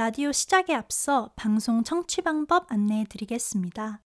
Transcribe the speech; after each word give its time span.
라디오 0.00 0.32
시작에 0.32 0.72
앞서 0.72 1.30
방송 1.36 1.84
청취 1.84 2.22
방법 2.22 2.72
안내해 2.72 3.04
드리겠습니다. 3.04 4.00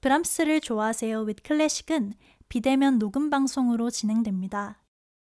브람스를 0.00 0.60
좋아하세요 0.60 1.20
with 1.22 1.42
클래식은 1.42 2.14
비대면 2.48 2.98
녹음 2.98 3.30
방송으로 3.30 3.90
진행됩니다. 3.90 4.82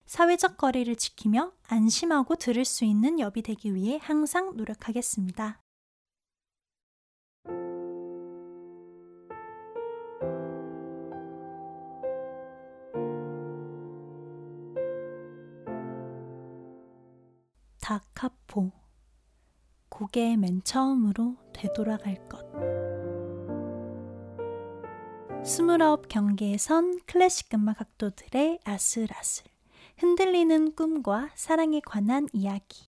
사회적 0.07 0.57
거리를 0.57 0.95
지키며 0.97 1.53
안심하고 1.69 2.35
들을 2.37 2.65
수 2.65 2.85
있는 2.85 3.21
엽이 3.21 3.43
되기 3.43 3.75
위해 3.75 3.99
항상 4.03 4.57
노력하겠습니다. 4.57 5.61
다카포 17.91 18.71
고개 19.89 20.37
맨 20.37 20.63
처음으로 20.63 21.37
되돌아갈 21.53 22.29
것 22.29 22.47
스물아홉 25.45 26.07
경계에 26.07 26.57
선 26.57 27.01
클래식 27.07 27.53
음악 27.53 27.81
학도들의 27.81 28.61
아슬아슬 28.63 29.47
흔들리는 29.97 30.77
꿈과 30.77 31.31
사랑에 31.35 31.81
관한 31.81 32.29
이야기 32.33 32.87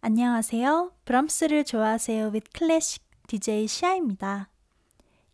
안녕하세요. 0.00 0.92
브람스를 1.04 1.64
좋아하세요 1.66 2.28
with 2.28 2.48
클래식 2.54 3.04
DJ 3.26 3.66
시아입니다. 3.66 4.48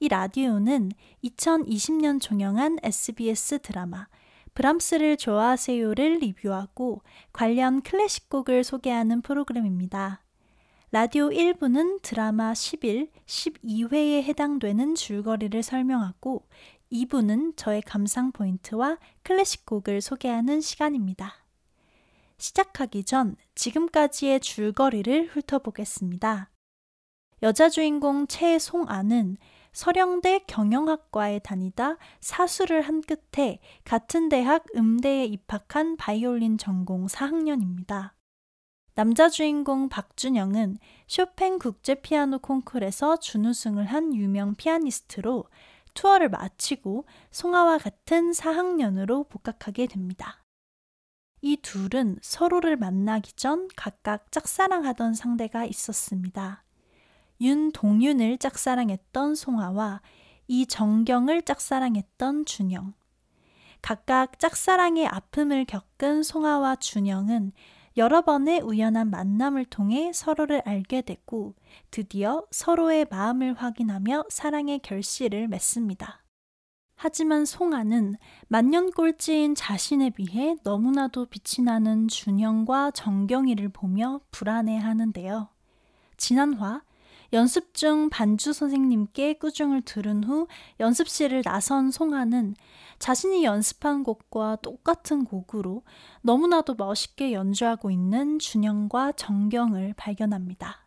이 0.00 0.08
라디오는 0.08 0.90
2020년 1.22 2.20
종영한 2.20 2.78
SBS 2.82 3.60
드라마 3.60 4.08
브람스를 4.54 5.16
좋아하세요를 5.16 6.18
리뷰하고 6.18 7.02
관련 7.32 7.82
클래식 7.82 8.28
곡을 8.28 8.64
소개하는 8.64 9.22
프로그램입니다. 9.22 10.22
라디오 10.92 11.28
1부는 11.28 12.02
드라마 12.02 12.52
11, 12.52 13.10
12회에 13.26 14.22
해당되는 14.24 14.96
줄거리를 14.96 15.62
설명하고 15.62 16.48
2부는 16.90 17.56
저의 17.56 17.82
감상 17.82 18.32
포인트와 18.32 18.98
클래식 19.22 19.64
곡을 19.66 20.00
소개하는 20.00 20.60
시간입니다. 20.60 21.32
시작하기 22.38 23.04
전 23.04 23.36
지금까지의 23.54 24.40
줄거리를 24.40 25.28
훑어보겠습니다. 25.28 26.50
여자 27.42 27.68
주인공 27.68 28.26
최송아는 28.26 29.36
서령대 29.72 30.40
경영학과에 30.46 31.38
다니다 31.40 31.96
사수를 32.20 32.82
한 32.82 33.00
끝에 33.00 33.60
같은 33.84 34.28
대학 34.28 34.64
음대에 34.74 35.24
입학한 35.26 35.96
바이올린 35.96 36.58
전공 36.58 37.06
4학년입니다. 37.06 38.12
남자 38.94 39.28
주인공 39.28 39.88
박준영은 39.88 40.78
쇼팽 41.06 41.58
국제 41.58 41.94
피아노 41.94 42.38
콩쿨에서 42.38 43.18
준우승을 43.18 43.86
한 43.86 44.14
유명 44.14 44.54
피아니스트로 44.54 45.44
투어를 45.94 46.28
마치고 46.28 47.06
송아와 47.30 47.78
같은 47.78 48.32
4학년으로 48.32 49.28
복학하게 49.28 49.86
됩니다. 49.86 50.44
이 51.40 51.56
둘은 51.56 52.18
서로를 52.20 52.76
만나기 52.76 53.32
전 53.32 53.68
각각 53.76 54.30
짝사랑하던 54.30 55.14
상대가 55.14 55.64
있었습니다. 55.64 56.64
윤동윤을 57.40 58.38
짝사랑했던 58.38 59.34
송아와 59.34 60.02
이정경을 60.46 61.42
짝사랑했던 61.42 62.44
준영. 62.44 62.92
각각 63.82 64.38
짝사랑의 64.38 65.06
아픔을 65.06 65.64
겪은 65.64 66.22
송아와 66.22 66.76
준영은 66.76 67.52
여러 67.96 68.22
번의 68.22 68.60
우연한 68.60 69.10
만남을 69.10 69.64
통해 69.64 70.12
서로를 70.12 70.62
알게 70.64 71.02
되고 71.02 71.54
드디어 71.90 72.46
서로의 72.50 73.06
마음을 73.10 73.54
확인하며 73.54 74.24
사랑의 74.28 74.80
결실을 74.80 75.48
맺습니다. 75.48 76.22
하지만 76.94 77.46
송아는 77.46 78.16
만년 78.48 78.90
꼴찌인 78.90 79.54
자신에 79.54 80.10
비해 80.10 80.56
너무나도 80.62 81.26
빛이 81.26 81.64
나는 81.64 82.08
준영과 82.08 82.90
정경이를 82.90 83.70
보며 83.70 84.20
불안해 84.30 84.76
하는데요. 84.76 85.48
지난화 86.18 86.82
연습 87.32 87.74
중 87.74 88.10
반주 88.10 88.52
선생님께 88.52 89.34
꾸중을 89.34 89.82
들은 89.82 90.24
후 90.24 90.48
연습실을 90.80 91.42
나선 91.42 91.90
송아는 91.90 92.56
자신이 92.98 93.44
연습한 93.44 94.02
곡과 94.02 94.56
똑같은 94.62 95.24
곡으로 95.24 95.84
너무나도 96.22 96.74
멋있게 96.74 97.32
연주하고 97.32 97.90
있는 97.90 98.38
준영과 98.38 99.12
정경을 99.12 99.94
발견합니다. 99.96 100.86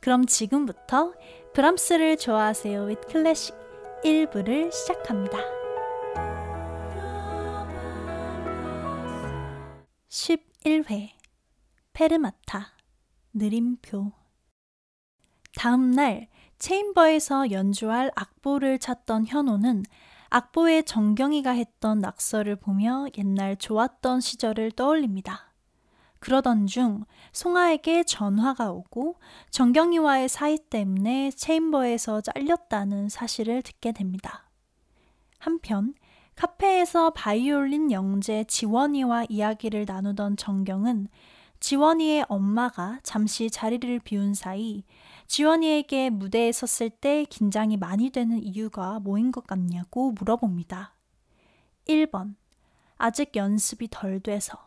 그럼 0.00 0.26
지금부터 0.26 1.14
브람스를 1.54 2.18
좋아하세요 2.18 2.84
with 2.84 3.06
클래식 3.08 3.54
1부를 4.04 4.70
시작합니다. 4.70 5.38
11회 10.08 11.10
페르마타 11.94 12.74
느림표 13.32 14.23
다음 15.56 15.90
날 15.90 16.28
체인버에서 16.58 17.50
연주할 17.50 18.10
악보를 18.14 18.78
찾던 18.78 19.26
현호는 19.26 19.84
악보에 20.30 20.82
정경이가 20.82 21.50
했던 21.52 22.00
낙서를 22.00 22.56
보며 22.56 23.06
옛날 23.18 23.56
좋았던 23.56 24.20
시절을 24.20 24.72
떠올립니다. 24.72 25.52
그러던 26.18 26.66
중 26.66 27.04
송아에게 27.32 28.04
전화가 28.04 28.72
오고 28.72 29.16
정경이와의 29.50 30.28
사이 30.28 30.58
때문에 30.58 31.30
체인버에서 31.30 32.22
잘렸다는 32.22 33.10
사실을 33.10 33.62
듣게 33.62 33.92
됩니다. 33.92 34.48
한편 35.38 35.94
카페에서 36.34 37.10
바이올린 37.10 37.92
영재 37.92 38.44
지원이와 38.48 39.26
이야기를 39.28 39.84
나누던 39.86 40.36
정경은 40.36 41.08
지원이의 41.60 42.24
엄마가 42.28 42.98
잠시 43.02 43.50
자리를 43.50 44.00
비운 44.00 44.34
사이 44.34 44.84
지원이에게 45.26 46.10
무대에 46.10 46.52
섰을 46.52 46.90
때 46.90 47.24
긴장이 47.24 47.76
많이 47.76 48.10
되는 48.10 48.42
이유가 48.42 49.00
뭐인 49.00 49.32
것 49.32 49.46
같냐고 49.46 50.12
물어봅니다. 50.12 50.94
1번. 51.86 52.34
아직 52.96 53.34
연습이 53.36 53.88
덜 53.90 54.20
돼서. 54.20 54.58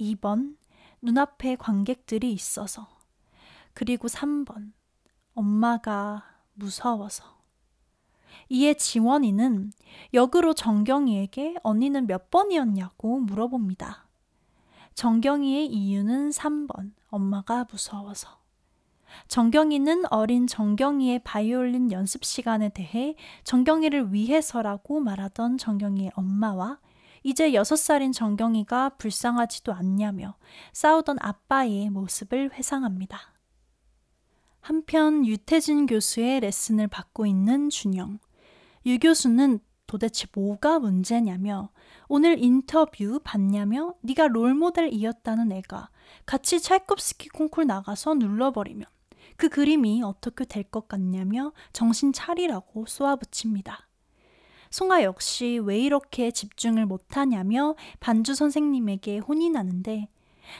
2번. 0.00 0.56
눈앞에 1.00 1.56
관객들이 1.56 2.32
있어서. 2.32 2.88
그리고 3.74 4.08
3번. 4.08 4.72
엄마가 5.34 6.24
무서워서. 6.54 7.24
이에 8.48 8.74
지원이는 8.74 9.72
역으로 10.14 10.54
정경이에게 10.54 11.56
언니는 11.62 12.06
몇 12.06 12.30
번이었냐고 12.30 13.20
물어봅니다. 13.20 14.06
정경이의 14.94 15.66
이유는 15.66 16.30
3번. 16.30 16.92
엄마가 17.08 17.66
무서워서. 17.70 18.41
정경이는 19.28 20.04
어린 20.10 20.46
정경이의 20.46 21.20
바이올린 21.24 21.92
연습 21.92 22.24
시간에 22.24 22.68
대해 22.68 23.14
정경이를 23.44 24.12
위해서라고 24.12 25.00
말하던 25.00 25.58
정경이의 25.58 26.12
엄마와 26.14 26.78
이제 27.22 27.52
6살인 27.52 28.12
정경이가 28.12 28.90
불쌍하지도 28.90 29.72
않냐며 29.72 30.36
싸우던 30.72 31.18
아빠의 31.20 31.90
모습을 31.90 32.52
회상합니다. 32.52 33.32
한편 34.60 35.26
유태진 35.26 35.86
교수의 35.86 36.40
레슨을 36.40 36.88
받고 36.88 37.26
있는 37.26 37.68
준영. 37.68 38.18
유 38.86 38.98
교수는 38.98 39.60
도대체 39.86 40.26
뭐가 40.32 40.78
문제냐며 40.78 41.70
오늘 42.08 42.42
인터뷰 42.42 43.20
봤냐며 43.22 43.94
네가 44.00 44.28
롤모델이었다는 44.28 45.52
애가 45.52 45.90
같이 46.24 46.60
찰콥스키 46.60 47.28
콩쿨 47.28 47.66
나가서 47.66 48.14
눌러버리면 48.14 48.86
그 49.36 49.48
그림이 49.48 50.02
어떻게 50.02 50.44
될 50.44 50.64
것 50.64 50.88
같냐며 50.88 51.52
정신 51.72 52.12
차리라고 52.12 52.86
쏘아붙입니다. 52.86 53.88
송아 54.70 55.02
역시 55.02 55.60
왜 55.62 55.78
이렇게 55.78 56.30
집중을 56.30 56.86
못하냐며 56.86 57.74
반주 58.00 58.34
선생님에게 58.34 59.18
혼이 59.18 59.50
나는데 59.50 60.08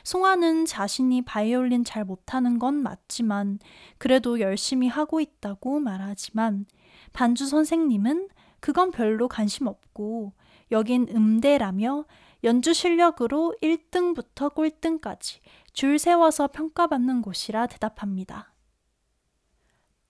송아는 0.04 0.66
자신이 0.66 1.22
바이올린 1.22 1.84
잘 1.84 2.04
못하는 2.04 2.58
건 2.58 2.82
맞지만 2.82 3.58
그래도 3.98 4.38
열심히 4.40 4.88
하고 4.88 5.20
있다고 5.20 5.80
말하지만 5.80 6.66
반주 7.12 7.46
선생님은 7.46 8.28
그건 8.60 8.90
별로 8.90 9.28
관심 9.28 9.66
없고 9.66 10.32
여긴 10.70 11.06
음대라며 11.10 12.04
연주 12.44 12.74
실력으로 12.74 13.54
1등부터 13.62 14.52
꼴등까지 14.54 15.40
줄 15.72 15.98
세워서 15.98 16.48
평가받는 16.48 17.22
곳이라 17.22 17.66
대답합니다. 17.66 18.51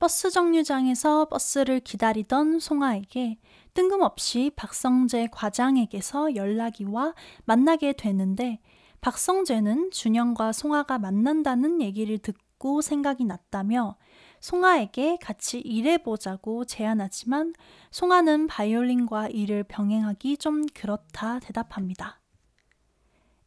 버스 0.02 0.30
정류장에서 0.30 1.26
버스를 1.26 1.78
기다리던 1.78 2.58
송아에게 2.58 3.38
뜬금없이 3.72 4.50
박성재 4.56 5.28
과장에게서 5.30 6.34
연락이 6.34 6.82
와 6.82 7.14
만나게 7.44 7.92
되는데 7.92 8.58
박성재는 9.00 9.92
준영과 9.92 10.50
송아가 10.50 10.98
만난다는 10.98 11.80
얘기를 11.80 12.18
듣고 12.18 12.80
생각이 12.80 13.24
났다며 13.24 13.96
송아에게 14.40 15.18
같이 15.20 15.60
일해보자고 15.60 16.64
제안하지만 16.64 17.54
송아는 17.92 18.48
바이올린과 18.48 19.28
일을 19.28 19.62
병행하기 19.62 20.38
좀 20.38 20.66
그렇다 20.74 21.38
대답합니다. 21.38 22.20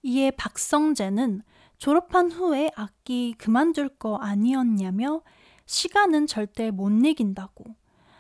이에 0.04 0.32
박성재는 0.32 1.42
졸업한 1.80 2.32
후에 2.32 2.72
악기 2.78 3.34
그만둘 3.38 3.90
거 3.90 4.16
아니었냐며 4.16 5.22
시간은 5.66 6.28
절대 6.28 6.72
못 6.72 6.90
이긴다고. 6.90 7.66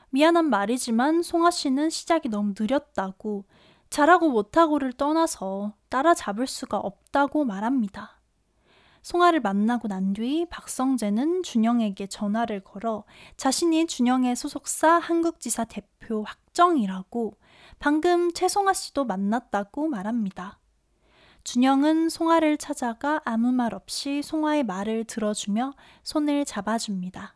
미안한 0.09 0.49
말이지만 0.49 1.23
송아 1.23 1.51
씨는 1.51 1.89
시작이 1.89 2.29
너무 2.29 2.53
느렸다고 2.57 3.45
잘하고 3.89 4.29
못하고를 4.29 4.93
떠나서 4.93 5.73
따라잡을 5.89 6.47
수가 6.47 6.77
없다고 6.77 7.45
말합니다. 7.45 8.19
송아를 9.03 9.39
만나고 9.39 9.87
난 9.87 10.13
뒤 10.13 10.47
박성재는 10.49 11.43
준영에게 11.43 12.07
전화를 12.07 12.61
걸어 12.61 13.03
자신이 13.37 13.85
준영의 13.85 14.35
소속사 14.35 14.97
한국지사 14.97 15.65
대표 15.65 16.23
확정이라고 16.23 17.37
방금 17.77 18.33
최송아 18.33 18.73
씨도 18.73 19.05
만났다고 19.05 19.87
말합니다. 19.89 20.59
준영은 21.45 22.09
송아를 22.09 22.57
찾아가 22.57 23.21
아무 23.23 23.51
말 23.51 23.75
없이 23.75 24.23
송아의 24.23 24.63
말을 24.63 25.03
들어주며 25.03 25.75
손을 26.01 26.43
잡아줍니다. 26.43 27.35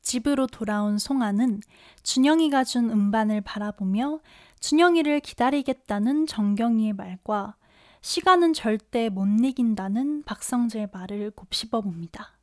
집으로 0.00 0.46
돌아온 0.46 0.96
송아는 0.96 1.60
준영이가 2.02 2.64
준 2.64 2.90
음반을 2.90 3.42
바라보며 3.42 4.20
준영이를 4.60 5.20
기다리겠다는 5.20 6.26
정경이의 6.26 6.94
말과 6.94 7.56
시간은 8.00 8.54
절대 8.54 9.10
못 9.10 9.26
이긴다는 9.26 10.22
박성재의 10.22 10.88
말을 10.92 11.32
곱씹어 11.32 11.82
봅니다. 11.82 12.38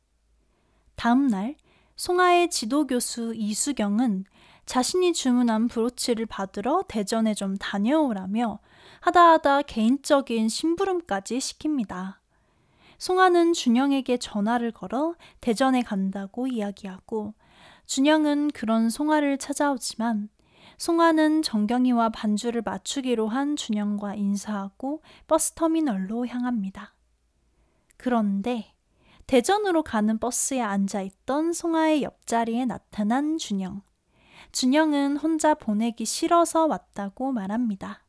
다음 0.94 1.26
날 1.26 1.56
송아의 1.96 2.50
지도교수 2.50 3.34
이수경은 3.34 4.26
자신이 4.64 5.12
주문한 5.12 5.66
브로치를 5.66 6.26
받으러 6.26 6.84
대전에 6.86 7.34
좀 7.34 7.56
다녀오라며 7.56 8.60
하다하다 9.04 9.62
개인적인 9.64 10.48
심부름까지 10.48 11.36
시킵니다. 11.36 12.14
송아는 12.96 13.52
준영에게 13.52 14.16
전화를 14.16 14.72
걸어 14.72 15.14
대전에 15.42 15.82
간다고 15.82 16.46
이야기하고 16.46 17.34
준영은 17.84 18.52
그런 18.52 18.88
송아를 18.88 19.36
찾아오지만 19.36 20.30
송아는 20.78 21.42
정경이와 21.42 22.08
반주를 22.08 22.62
맞추기로 22.62 23.28
한 23.28 23.56
준영과 23.56 24.14
인사하고 24.14 25.02
버스터미널로 25.26 26.26
향합니다. 26.26 26.94
그런데 27.98 28.72
대전으로 29.26 29.82
가는 29.82 30.18
버스에 30.18 30.62
앉아 30.62 31.02
있던 31.02 31.52
송아의 31.52 32.04
옆자리에 32.04 32.64
나타난 32.64 33.36
준영. 33.36 33.82
준영은 34.52 35.18
혼자 35.18 35.52
보내기 35.52 36.06
싫어서 36.06 36.64
왔다고 36.64 37.32
말합니다. 37.32 38.03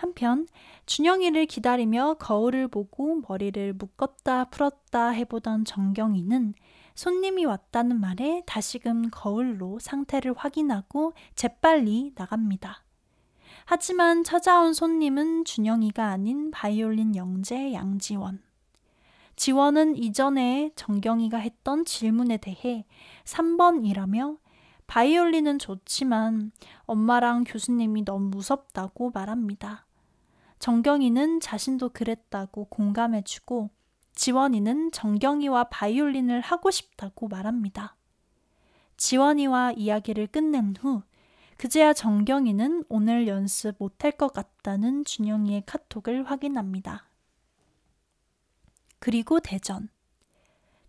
한편 0.00 0.46
준영이를 0.86 1.44
기다리며 1.44 2.14
거울을 2.14 2.68
보고 2.68 3.20
머리를 3.28 3.74
묶었다 3.74 4.46
풀었다 4.46 5.10
해보던 5.10 5.66
정경이는 5.66 6.54
손님이 6.94 7.44
왔다는 7.44 8.00
말에 8.00 8.42
다시금 8.46 9.10
거울로 9.10 9.78
상태를 9.78 10.32
확인하고 10.36 11.12
재빨리 11.34 12.12
나갑니다. 12.14 12.82
하지만 13.66 14.24
찾아온 14.24 14.72
손님은 14.72 15.44
준영이가 15.44 16.06
아닌 16.06 16.50
바이올린 16.50 17.14
영재 17.14 17.74
양지원. 17.74 18.42
지원은 19.36 19.96
이전에 19.96 20.70
정경이가 20.76 21.36
했던 21.36 21.84
질문에 21.84 22.38
대해 22.38 22.86
3번이라며 23.24 24.38
바이올린은 24.86 25.58
좋지만 25.58 26.52
엄마랑 26.86 27.44
교수님이 27.44 28.04
너무 28.04 28.30
무섭다고 28.30 29.10
말합니다. 29.10 29.86
정경이는 30.60 31.40
자신도 31.40 31.88
그랬다고 31.88 32.66
공감해주고 32.66 33.70
지원이는 34.14 34.92
정경이와 34.92 35.64
바이올린을 35.64 36.42
하고 36.42 36.70
싶다고 36.70 37.28
말합니다. 37.28 37.96
지원이와 38.98 39.72
이야기를 39.72 40.26
끝낸 40.26 40.76
후 40.78 41.02
그제야 41.56 41.94
정경이는 41.94 42.84
오늘 42.90 43.26
연습 43.26 43.76
못할 43.78 44.12
것 44.12 44.34
같다는 44.34 45.06
준영이의 45.06 45.64
카톡을 45.64 46.30
확인합니다. 46.30 47.08
그리고 48.98 49.40
대전. 49.40 49.88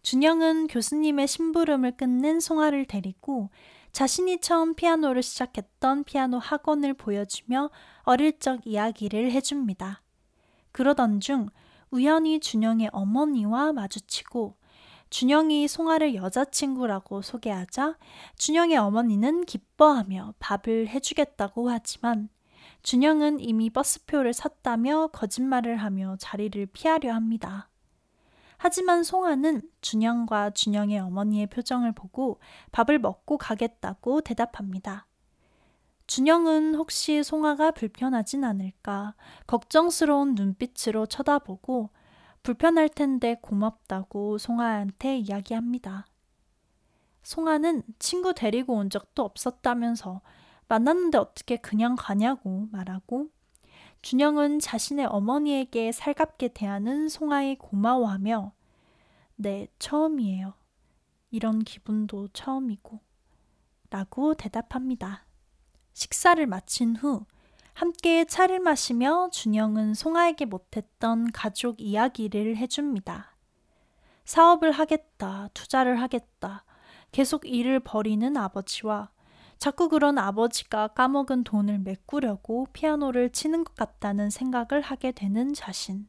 준영은 0.03 0.67
교수님의 0.67 1.27
심부름을 1.29 1.95
끝낸 1.95 2.41
송아를 2.41 2.85
데리고 2.85 3.49
자신이 3.91 4.39
처음 4.39 4.73
피아노를 4.73 5.21
시작했던 5.21 6.05
피아노 6.05 6.39
학원을 6.39 6.93
보여주며 6.93 7.69
어릴 8.03 8.39
적 8.39 8.65
이야기를 8.65 9.31
해줍니다. 9.31 10.01
그러던 10.71 11.19
중 11.19 11.49
우연히 11.91 12.39
준영의 12.39 12.89
어머니와 12.93 13.73
마주치고 13.73 14.55
준영이 15.09 15.67
송아를 15.67 16.15
여자친구라고 16.15 17.21
소개하자 17.21 17.97
준영의 18.37 18.77
어머니는 18.77 19.45
기뻐하며 19.45 20.35
밥을 20.39 20.87
해주겠다고 20.87 21.69
하지만 21.69 22.29
준영은 22.83 23.41
이미 23.41 23.69
버스표를 23.69 24.33
샀다며 24.33 25.07
거짓말을 25.07 25.75
하며 25.75 26.15
자리를 26.17 26.65
피하려 26.67 27.13
합니다. 27.13 27.70
하지만 28.63 29.03
송아는 29.03 29.63
준영과 29.81 30.51
준영의 30.51 30.99
어머니의 30.99 31.47
표정을 31.47 31.93
보고 31.93 32.39
밥을 32.71 32.99
먹고 32.99 33.39
가겠다고 33.39 34.21
대답합니다. 34.21 35.07
준영은 36.05 36.75
혹시 36.75 37.23
송아가 37.23 37.71
불편하진 37.71 38.43
않을까 38.43 39.15
걱정스러운 39.47 40.35
눈빛으로 40.35 41.07
쳐다보고 41.07 41.89
불편할 42.43 42.87
텐데 42.89 43.35
고맙다고 43.41 44.37
송아한테 44.37 45.17
이야기합니다. 45.17 46.05
송아는 47.23 47.81
친구 47.97 48.35
데리고 48.35 48.75
온 48.75 48.91
적도 48.91 49.23
없었다면서 49.23 50.21
만났는데 50.67 51.17
어떻게 51.17 51.57
그냥 51.57 51.95
가냐고 51.97 52.67
말하고 52.71 53.29
준영은 54.01 54.59
자신의 54.59 55.05
어머니에게 55.05 55.91
살갑게 55.91 56.49
대하는 56.49 57.07
송아에 57.07 57.55
고마워하며 57.55 58.51
네, 59.35 59.67
처음이에요. 59.79 60.53
이런 61.29 61.59
기분도 61.59 62.27
처음이고 62.29 62.99
라고 63.89 64.33
대답합니다. 64.33 65.25
식사를 65.93 66.45
마친 66.47 66.95
후 66.95 67.25
함께 67.73 68.25
차를 68.25 68.59
마시며 68.59 69.29
준영은 69.31 69.93
송아에게 69.93 70.45
못했던 70.45 71.31
가족 71.31 71.79
이야기를 71.79 72.57
해줍니다. 72.57 73.35
사업을 74.25 74.71
하겠다, 74.71 75.49
투자를 75.53 76.01
하겠다, 76.01 76.63
계속 77.11 77.45
일을 77.47 77.79
벌이는 77.79 78.37
아버지와 78.37 79.11
자꾸 79.61 79.89
그런 79.89 80.17
아버지가 80.17 80.87
까먹은 80.87 81.43
돈을 81.43 81.77
메꾸려고 81.77 82.65
피아노를 82.73 83.29
치는 83.29 83.63
것 83.63 83.75
같다는 83.75 84.31
생각을 84.31 84.81
하게 84.81 85.11
되는 85.11 85.53
자신. 85.53 86.07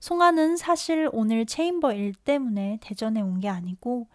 송아는 0.00 0.58
사실 0.58 1.08
오늘 1.14 1.46
체인버 1.46 1.94
일 1.94 2.12
때문에 2.12 2.76
대전에 2.82 3.22
온 3.22 3.40
게 3.40 3.48
아니고 3.48 4.08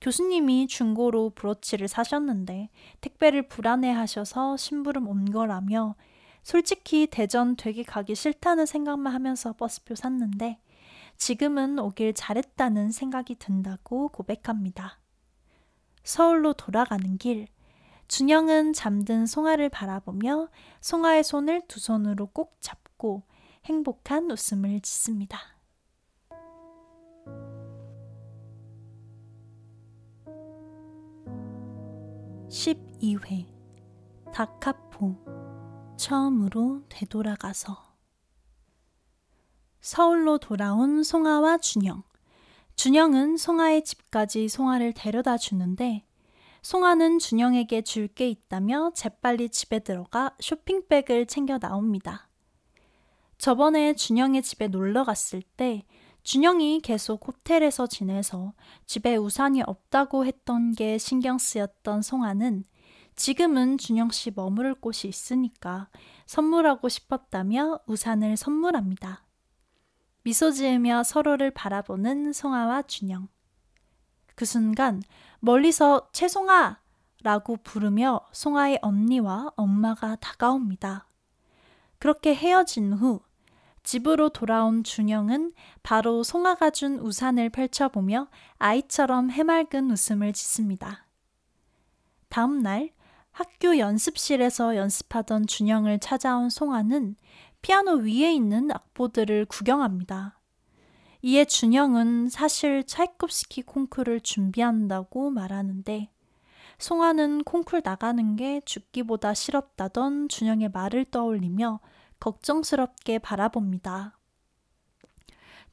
교수님이 0.00 0.66
중고로 0.66 1.30
브로치를 1.36 1.86
사셨는데 1.86 2.70
택배를 3.00 3.46
불안해 3.46 3.92
하셔서 3.92 4.56
심부름 4.56 5.06
온 5.06 5.30
거라며 5.30 5.94
솔직히 6.42 7.06
대전 7.06 7.54
되게 7.54 7.84
가기 7.84 8.16
싫다는 8.16 8.66
생각만 8.66 9.14
하면서 9.14 9.52
버스표 9.52 9.94
샀는데 9.94 10.58
지금은 11.16 11.78
오길 11.78 12.14
잘했다는 12.14 12.90
생각이 12.90 13.36
든다고 13.36 14.08
고백합니다. 14.08 14.98
서울로 16.02 16.54
돌아가는 16.54 17.16
길, 17.16 17.46
준영은 18.10 18.72
잠든 18.72 19.24
송아를 19.24 19.68
바라보며 19.68 20.48
송아의 20.80 21.22
손을 21.22 21.62
두 21.68 21.78
손으로 21.78 22.26
꼭 22.26 22.56
잡고 22.60 23.22
행복한 23.66 24.28
웃음을 24.28 24.80
짓습니다. 24.80 25.38
12회 32.48 33.46
다카포 34.34 35.94
처음으로 35.96 36.82
되돌아가서 36.88 37.94
서울로 39.80 40.38
돌아온 40.38 41.04
송아와 41.04 41.58
준영. 41.58 42.02
준영은 42.74 43.36
송아의 43.36 43.84
집까지 43.84 44.48
송아를 44.48 44.94
데려다 44.94 45.38
주는데 45.38 46.09
송아는 46.62 47.18
준영에게 47.18 47.82
줄 47.82 48.08
게 48.08 48.28
있다며 48.28 48.92
재빨리 48.94 49.48
집에 49.50 49.78
들어가 49.78 50.34
쇼핑백을 50.40 51.26
챙겨 51.26 51.58
나옵니다. 51.58 52.28
저번에 53.38 53.94
준영의 53.94 54.42
집에 54.42 54.68
놀러 54.68 55.04
갔을 55.04 55.42
때 55.56 55.84
준영이 56.22 56.80
계속 56.82 57.26
호텔에서 57.26 57.86
지내서 57.86 58.52
집에 58.84 59.16
우산이 59.16 59.62
없다고 59.62 60.26
했던 60.26 60.72
게 60.72 60.98
신경 60.98 61.38
쓰였던 61.38 62.02
송아는 62.02 62.64
지금은 63.16 63.78
준영 63.78 64.10
씨 64.10 64.30
머무를 64.30 64.74
곳이 64.74 65.08
있으니까 65.08 65.88
선물하고 66.26 66.88
싶었다며 66.88 67.80
우산을 67.86 68.36
선물합니다. 68.36 69.24
미소 70.22 70.50
지으며 70.50 71.02
서로를 71.02 71.50
바라보는 71.50 72.34
송아와 72.34 72.82
준영. 72.82 73.28
그 74.40 74.46
순간 74.46 75.02
멀리서 75.40 76.08
채송아! 76.12 76.78
라고 77.22 77.58
부르며 77.58 78.22
송아의 78.32 78.78
언니와 78.80 79.50
엄마가 79.54 80.16
다가옵니다. 80.16 81.06
그렇게 81.98 82.34
헤어진 82.34 82.94
후 82.94 83.20
집으로 83.82 84.30
돌아온 84.30 84.82
준영은 84.82 85.52
바로 85.82 86.22
송아가 86.22 86.70
준 86.70 87.00
우산을 87.00 87.50
펼쳐보며 87.50 88.28
아이처럼 88.56 89.30
해맑은 89.30 89.90
웃음을 89.90 90.32
짓습니다. 90.32 91.04
다음 92.30 92.62
날 92.62 92.94
학교 93.32 93.76
연습실에서 93.76 94.74
연습하던 94.74 95.48
준영을 95.48 95.98
찾아온 95.98 96.48
송아는 96.48 97.14
피아노 97.60 97.96
위에 97.96 98.32
있는 98.32 98.70
악보들을 98.70 99.44
구경합니다. 99.50 100.39
이에 101.22 101.44
준영은 101.44 102.30
사실 102.30 102.84
차이콥스키 102.84 103.62
콩쿠르를 103.62 104.20
준비한다고 104.20 105.30
말하는데 105.30 106.10
송아는 106.78 107.44
콩쿨 107.44 107.82
나가는 107.84 108.36
게 108.36 108.62
죽기보다 108.64 109.34
싫었다던 109.34 110.30
준영의 110.30 110.70
말을 110.70 111.04
떠올리며 111.04 111.80
걱정스럽게 112.20 113.18
바라봅니다. 113.18 114.18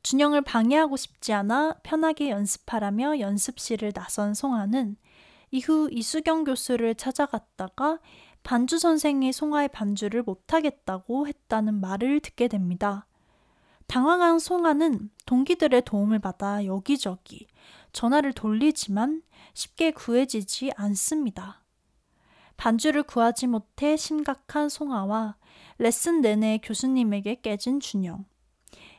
준영을 0.03 0.41
방해하고 0.41 0.97
싶지 0.97 1.31
않아 1.31 1.77
편하게 1.81 2.29
연습하라며 2.29 3.19
연습실을 3.19 3.93
나선 3.93 4.33
송아는 4.33 4.97
이후 5.51 5.89
이수경 5.91 6.43
교수를 6.43 6.95
찾아갔다가 6.95 7.99
반주 8.43 8.79
선생이 8.79 9.31
송아의 9.31 9.69
반주를 9.69 10.23
못하겠다고 10.23 11.27
했다는 11.27 11.79
말을 11.79 12.19
듣게 12.19 12.49
됩니다. 12.49 13.06
당황한 13.87 14.39
송아는 14.39 15.09
동기들의 15.25 15.83
도움을 15.83 16.19
받아 16.19 16.65
여기저기 16.65 17.47
전화를 17.93 18.33
돌리지만 18.33 19.21
쉽게 19.53 19.91
구해지지 19.91 20.71
않습니다. 20.75 21.63
반주를 22.57 23.03
구하지 23.03 23.47
못해 23.47 23.95
심각한 23.95 24.67
송아와 24.67 25.37
레슨 25.77 26.21
내내 26.21 26.59
교수님에게 26.63 27.41
깨진 27.41 27.79
준영. 27.79 28.25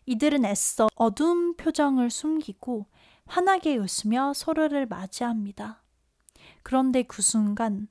이들은 0.06 0.44
애써 0.44 0.88
어두운 0.94 1.54
표정을 1.56 2.08
숨기고 2.10 2.86
환하게 3.26 3.76
웃으며 3.76 4.32
서로를 4.34 4.86
맞이합니다. 4.86 5.82
그런데 6.62 7.02
그 7.02 7.20
순간 7.20 7.88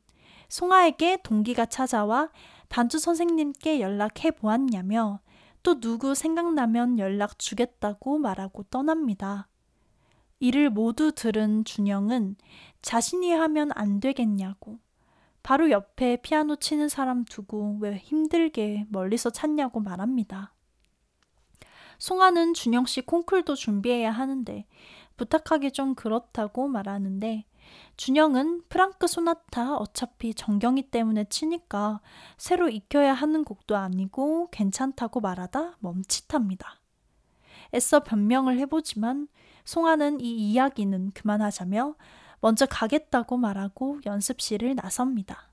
송아에게 0.50 1.20
동기가 1.24 1.66
찾아와 1.68 2.32
반주 2.70 2.98
선생님께 2.98 3.82
연락해 3.82 4.32
보았냐며 4.32 5.20
또 5.68 5.82
누구 5.82 6.16
생각나면 6.16 6.98
연락 6.98 7.38
주겠다고 7.40 8.20
말하고 8.20 8.64
떠납니다. 8.70 9.50
이를 10.40 10.70
모두 10.70 11.12
들은 11.12 11.66
준영은 11.66 12.38
자신이 12.82 13.34
하면 13.34 13.72
안 13.76 14.00
되겠냐고 14.00 14.80
바로 15.44 15.70
옆에 15.70 16.22
피아노 16.22 16.56
치는 16.56 16.88
사람 16.88 17.26
두고 17.26 17.80
왜 17.82 17.98
힘들게 17.98 18.86
멀리서 18.88 19.30
찾냐고 19.30 19.82
말합니다. 19.82 20.54
송아는 22.00 22.54
준영 22.54 22.86
씨 22.86 23.02
콩쿨도 23.02 23.56
준비해야 23.56 24.10
하는데 24.10 24.66
부탁하기 25.18 25.74
좀 25.74 25.96
그렇다고 25.96 26.70
말하는데 26.70 27.44
준영은 27.98 28.64
프랑크 28.70 29.08
소나타 29.08 29.76
어차피 29.76 30.34
정경이 30.34 30.84
때문에 30.84 31.26
치니까 31.26 32.02
새로 32.38 32.70
익혀야 32.70 33.14
하는 33.14 33.44
곡도 33.44 33.76
아니고 33.76 34.50
괜찮다고 34.52 35.20
말하다 35.20 35.78
멈칫합니다. 35.80 36.80
애써 37.74 38.02
변명을 38.02 38.60
해보지만 38.60 39.28
송아는 39.66 40.22
이 40.22 40.52
이야기는 40.52 41.12
그만하자며 41.12 41.96
먼저 42.40 42.66
가겠다고 42.66 43.38
말하고 43.38 44.00
연습실을 44.06 44.76
나섭니다. 44.76 45.50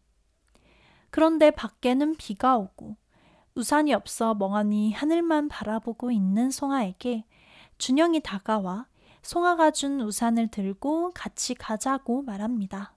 그런데 1.10 1.50
밖에는 1.50 2.16
비가 2.16 2.56
오고 2.56 2.96
우산이 3.54 3.94
없어 3.94 4.34
멍하니 4.34 4.92
하늘만 4.92 5.48
바라보고 5.48 6.10
있는 6.10 6.50
송아에게 6.50 7.24
준영이 7.78 8.20
다가와 8.20 8.86
송아가 9.24 9.70
준 9.70 10.02
우산을 10.02 10.48
들고 10.48 11.12
같이 11.14 11.54
가자고 11.54 12.20
말합니다. 12.22 12.94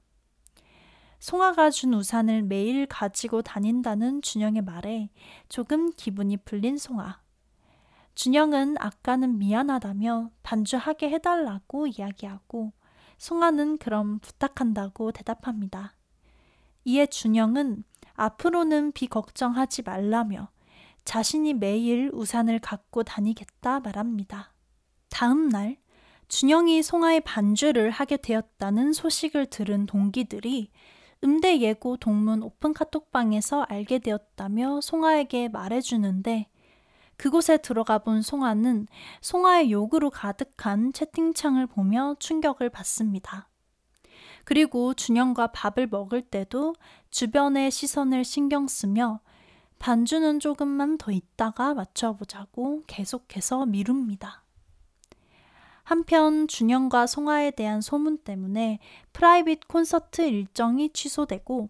송아가 1.20 1.70
준 1.70 1.94
우산을 1.94 2.44
매일 2.44 2.86
가지고 2.86 3.42
다닌다는 3.42 4.22
준영의 4.22 4.64
말에 4.64 5.10
조금 5.48 5.90
기분이 5.90 6.36
풀린 6.36 6.78
송아. 6.78 7.22
준영은 8.14 8.76
아까는 8.78 9.38
미안하다며 9.38 10.32
반주하게 10.44 11.12
해달라고 11.12 11.88
이야기하고 11.88 12.74
송아는 13.18 13.78
그럼 13.78 14.20
부탁한다고 14.20 15.14
대답합니다. 15.14 15.96
이에 16.84 17.06
준영은 17.06 17.86
앞으로는 18.16 18.92
비 18.92 19.08
걱정하지 19.08 19.84
말라며 19.84 20.50
자신이 21.06 21.54
매일 21.54 22.12
우산을 22.14 22.60
갖고 22.60 23.04
다니겠다 23.04 23.80
말합니다. 23.80 24.52
다음 25.10 25.48
날 25.48 25.78
준영이 26.28 26.84
송아의 26.84 27.22
반주를 27.22 27.90
하게 27.90 28.18
되었다는 28.18 28.94
소식을 28.94 29.46
들은 29.46 29.86
동기들이 29.86 30.70
음대 31.24 31.60
예고 31.60 31.98
동문 31.98 32.44
오픈 32.44 32.74
카톡방에서 32.74 33.64
알게 33.70 34.00
되었다며 34.00 34.82
송아에게 34.82 35.50
말해주는데 35.50 36.48
그곳에 37.16 37.58
들어가 37.58 37.98
본 37.98 38.22
송아는 38.22 38.88
송아의 39.22 39.72
욕으로 39.72 40.12
가득한 40.12 40.94
채팅창을 40.94 41.66
보며 41.66 42.16
충격을 42.20 42.70
받습니다. 42.70 43.50
그리고 44.44 44.94
준영과 44.94 45.48
밥을 45.48 45.88
먹을 45.88 46.22
때도 46.22 46.76
주변의 47.10 47.72
시선을 47.72 48.24
신경 48.24 48.68
쓰며 48.68 49.20
반주는 49.80 50.40
조금만 50.40 50.98
더 50.98 51.12
있다가 51.12 51.74
맞춰보자고 51.74 52.84
계속해서 52.88 53.66
미룹니다. 53.66 54.47
한편 55.88 56.50
준영과 56.50 57.08
송아에 57.08 57.52
대한 57.52 57.80
소문 57.80 58.18
때문에 58.18 58.80
private 59.14 59.70
콘서트 59.70 60.22
일정이 60.22 60.90
취소되고 60.90 61.70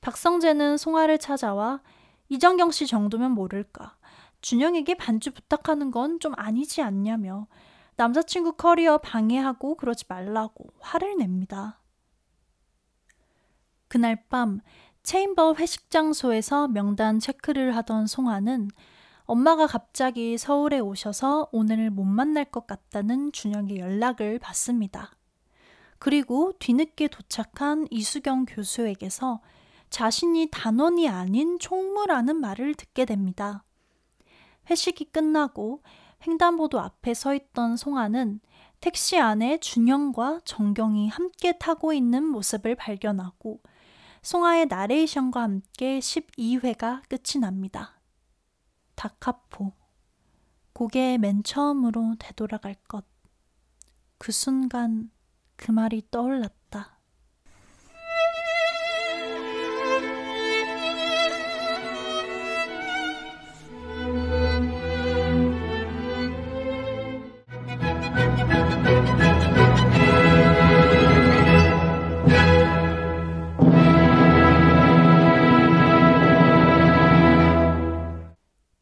박성재는 0.00 0.78
송아를 0.78 1.18
찾아와 1.18 1.82
이정경 2.30 2.70
씨 2.70 2.86
정도면 2.86 3.32
모를까. 3.32 3.98
준영에게 4.40 4.94
반주 4.94 5.32
부탁하는 5.32 5.90
건 5.90 6.18
좀 6.20 6.32
아니지 6.38 6.80
않냐며 6.80 7.48
남자친구 7.96 8.54
커리어 8.54 8.96
방해하고 8.96 9.74
그러지 9.74 10.06
말라고 10.08 10.64
화를 10.78 11.18
냅니다. 11.18 11.82
그날 13.88 14.24
밤 14.30 14.60
체인버 15.02 15.56
회식 15.58 15.90
장소에서 15.90 16.66
명단 16.68 17.18
체크를 17.18 17.76
하던 17.76 18.06
송아는 18.06 18.70
엄마가 19.30 19.68
갑자기 19.68 20.36
서울에 20.36 20.80
오셔서 20.80 21.50
오늘 21.52 21.88
못 21.88 22.02
만날 22.02 22.44
것 22.44 22.66
같다는 22.66 23.30
준영의 23.30 23.78
연락을 23.78 24.40
받습니다. 24.40 25.12
그리고 26.00 26.52
뒤늦게 26.58 27.06
도착한 27.06 27.86
이수경 27.92 28.46
교수에게서 28.46 29.40
자신이 29.88 30.48
단원이 30.50 31.08
아닌 31.08 31.60
총무라는 31.60 32.40
말을 32.40 32.74
듣게 32.74 33.04
됩니다. 33.04 33.62
회식이 34.68 35.12
끝나고 35.12 35.84
횡단보도 36.26 36.80
앞에 36.80 37.14
서 37.14 37.32
있던 37.32 37.76
송아는 37.76 38.40
택시 38.80 39.16
안에 39.16 39.58
준영과 39.58 40.40
정경이 40.44 41.08
함께 41.08 41.56
타고 41.56 41.92
있는 41.92 42.24
모습을 42.24 42.74
발견하고 42.74 43.60
송아의 44.22 44.66
나레이션과 44.66 45.40
함께 45.40 46.00
12회가 46.00 47.02
끝이 47.08 47.40
납니다. 47.40 47.99
다카포 49.00 49.72
고개 50.74 51.16
맨 51.16 51.42
처음으로 51.42 52.16
되돌아갈 52.18 52.74
것. 52.86 53.06
그 54.18 54.30
순간 54.30 55.10
그 55.56 55.70
말이 55.70 56.02
떠올랐다. 56.10 56.99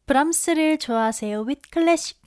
브람스를 0.09 0.79
좋아하세요 0.79 1.41
with 1.41 1.69
클래식 1.69 2.19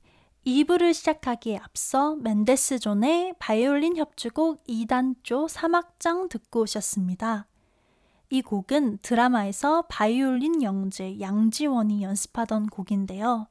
2부를 0.46 0.94
시작하기에 0.94 1.56
앞서 1.56 2.14
멘델스존의 2.14 3.34
바이올린 3.40 3.96
협주곡 3.96 4.62
E단조 4.68 5.48
3악장 5.48 6.28
듣고 6.28 6.60
오셨습니다. 6.60 7.48
이 8.30 8.40
곡은 8.40 8.98
드라마에서 8.98 9.82
바이올린 9.88 10.62
영재 10.62 11.18
양지원이 11.18 12.04
연습하던 12.04 12.68
곡인데요. 12.68 13.48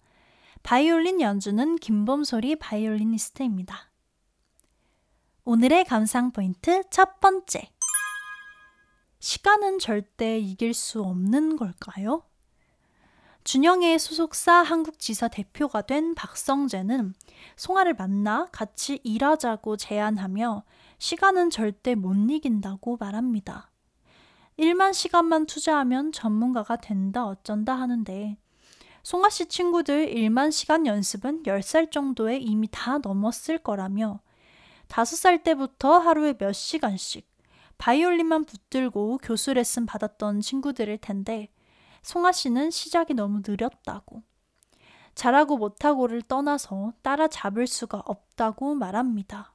바이올린 0.63 1.19
연주는 1.19 1.75
김봄소리 1.75 2.55
바이올리니스트입니다. 2.55 3.91
오늘의 5.43 5.83
감상 5.83 6.31
포인트 6.31 6.83
첫 6.89 7.19
번째. 7.19 7.69
시간은 9.19 9.79
절대 9.79 10.39
이길 10.39 10.73
수 10.73 11.03
없는 11.03 11.57
걸까요? 11.57 12.23
준영의 13.43 13.97
소속사 13.97 14.53
한국지사 14.53 15.27
대표가 15.27 15.81
된 15.81 16.13
박성재는 16.13 17.15
송아를 17.55 17.95
만나 17.95 18.47
같이 18.51 18.99
일하자고 19.03 19.77
제안하며 19.77 20.63
시간은 20.99 21.49
절대 21.49 21.95
못 21.95 22.13
이긴다고 22.13 22.97
말합니다. 22.99 23.71
1만 24.59 24.93
시간만 24.93 25.47
투자하면 25.47 26.11
전문가가 26.11 26.75
된다 26.75 27.25
어쩐다 27.25 27.73
하는데 27.73 28.37
송아 29.01 29.29
씨 29.29 29.47
친구들 29.47 30.13
1만 30.13 30.51
시간 30.51 30.85
연습은 30.85 31.41
10살 31.43 31.89
정도에 31.89 32.37
이미 32.37 32.67
다 32.69 32.99
넘었을 32.99 33.57
거라며 33.57 34.19
5살 34.87 35.43
때부터 35.43 35.97
하루에 35.97 36.33
몇 36.37 36.51
시간씩 36.51 37.27
바이올린만 37.79 38.45
붙들고 38.45 39.17
교수 39.23 39.53
레슨 39.55 39.87
받았던 39.87 40.41
친구들일 40.41 40.99
텐데 40.99 41.49
송아 42.01 42.31
씨는 42.31 42.71
시작이 42.71 43.13
너무 43.13 43.41
느렸다고. 43.45 44.23
잘하고 45.15 45.57
못하고를 45.57 46.21
떠나서 46.23 46.93
따라잡을 47.01 47.67
수가 47.67 48.01
없다고 48.05 48.75
말합니다. 48.75 49.53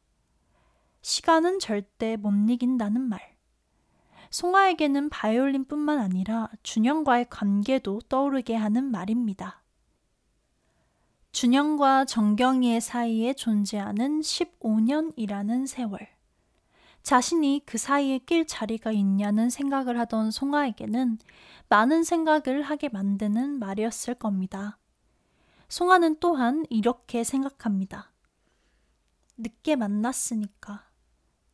시간은 1.02 1.58
절대 1.58 2.16
못 2.16 2.32
이긴다는 2.48 3.00
말. 3.00 3.36
송아에게는 4.30 5.08
바이올린뿐만 5.08 5.98
아니라 5.98 6.48
준영과의 6.62 7.26
관계도 7.30 8.00
떠오르게 8.08 8.54
하는 8.54 8.84
말입니다. 8.84 9.62
준영과 11.32 12.06
정경이의 12.06 12.80
사이에 12.80 13.34
존재하는 13.34 14.20
15년이라는 14.20 15.66
세월. 15.66 16.15
자신이 17.06 17.62
그 17.64 17.78
사이에 17.78 18.18
낄 18.18 18.48
자리가 18.48 18.90
있냐는 18.90 19.48
생각을 19.48 19.96
하던 20.00 20.32
송아에게는 20.32 21.18
많은 21.68 22.02
생각을 22.02 22.62
하게 22.62 22.88
만드는 22.88 23.60
말이었을 23.60 24.16
겁니다. 24.16 24.80
송아는 25.68 26.16
또한 26.18 26.66
이렇게 26.68 27.22
생각합니다. 27.22 28.10
늦게 29.36 29.76
만났으니까, 29.76 30.82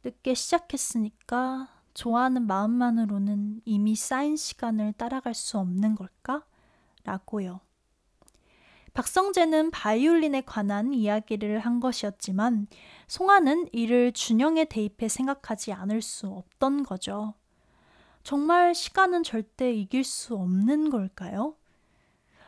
늦게 0.03 0.33
시작했으니까 0.33 1.69
좋아하는 1.93 2.47
마음만으로는 2.47 3.61
이미 3.67 3.95
쌓인 3.95 4.37
시간을 4.37 4.95
따라갈 4.95 5.35
수 5.35 5.59
없는 5.59 5.97
걸까? 5.97 6.47
라고요. 7.05 7.61
박성재는 8.95 9.71
바이올린에 9.71 10.43
관한 10.43 10.93
이야기를 10.93 11.61
한 11.61 11.81
것이었지만 11.81 12.67
송아는 13.09 13.69
이를 13.73 14.13
준영에 14.13 14.67
대입해 14.67 15.09
생각하지 15.09 15.73
않을 15.73 16.03
수 16.03 16.29
없던 16.29 16.83
거죠. 16.83 17.35
정말 18.23 18.75
시간은 18.75 19.23
절대 19.23 19.73
이길 19.73 20.05
수 20.05 20.35
없는 20.35 20.91
걸까요? 20.91 21.57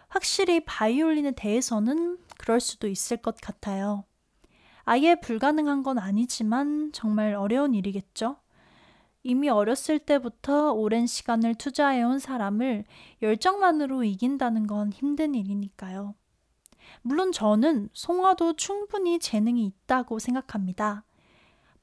확실히 0.08 0.60
바이올린에 0.64 1.32
대해서는 1.32 2.18
그럴 2.36 2.60
수도 2.60 2.88
있을 2.88 3.16
것 3.16 3.36
같아요. 3.40 4.04
아예 4.84 5.14
불가능한 5.14 5.82
건 5.82 5.98
아니지만 5.98 6.92
정말 6.92 7.34
어려운 7.34 7.74
일이겠죠? 7.74 8.36
이미 9.22 9.48
어렸을 9.48 9.98
때부터 9.98 10.72
오랜 10.72 11.06
시간을 11.06 11.54
투자해온 11.54 12.18
사람을 12.18 12.84
열정만으로 13.22 14.04
이긴다는 14.04 14.66
건 14.66 14.92
힘든 14.92 15.34
일이니까요. 15.34 16.14
물론 17.06 17.32
저는 17.32 17.90
송화도 17.92 18.54
충분히 18.54 19.18
재능이 19.18 19.66
있다고 19.66 20.18
생각합니다. 20.18 21.04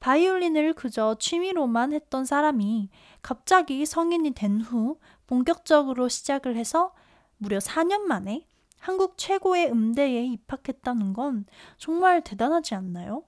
바이올린을 0.00 0.72
그저 0.72 1.14
취미로만 1.16 1.92
했던 1.92 2.24
사람이 2.24 2.90
갑자기 3.22 3.86
성인이 3.86 4.32
된 4.32 4.60
후 4.60 4.98
본격적으로 5.28 6.08
시작을 6.08 6.56
해서 6.56 6.92
무려 7.38 7.58
4년 7.58 8.00
만에 8.00 8.48
한국 8.80 9.16
최고의 9.16 9.70
음대에 9.70 10.24
입학했다는 10.24 11.12
건 11.12 11.46
정말 11.78 12.22
대단하지 12.24 12.74
않나요? 12.74 13.22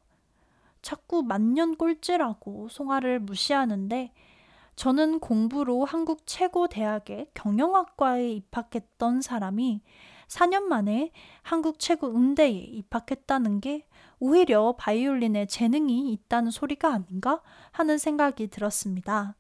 자꾸 0.83 1.23
만년 1.23 1.77
꼴찌라고 1.77 2.71
송아를 2.71 3.21
무시하는데 3.21 4.13
저는 4.75 5.21
공부로 5.21 5.85
한국 5.85 6.27
최고 6.27 6.67
대학의 6.67 7.29
경영학과에 7.35 8.33
입학했던 8.33 9.23
사람이 9.23 9.81
4년 10.29 10.63
만에 10.63 11.13
한국 11.43 11.79
최고 11.79 12.09
음대에 12.09 12.51
입학했다는 12.51 13.61
게 13.61 13.87
오히려 14.19 14.75
바이올린에 14.79 15.47
재능이 15.47 16.13
있다는 16.13 16.51
소리가 16.51 16.93
아닌가 16.93 17.43
하는 17.73 17.99
생각이 17.99 18.49
들었습니다. 18.49 19.37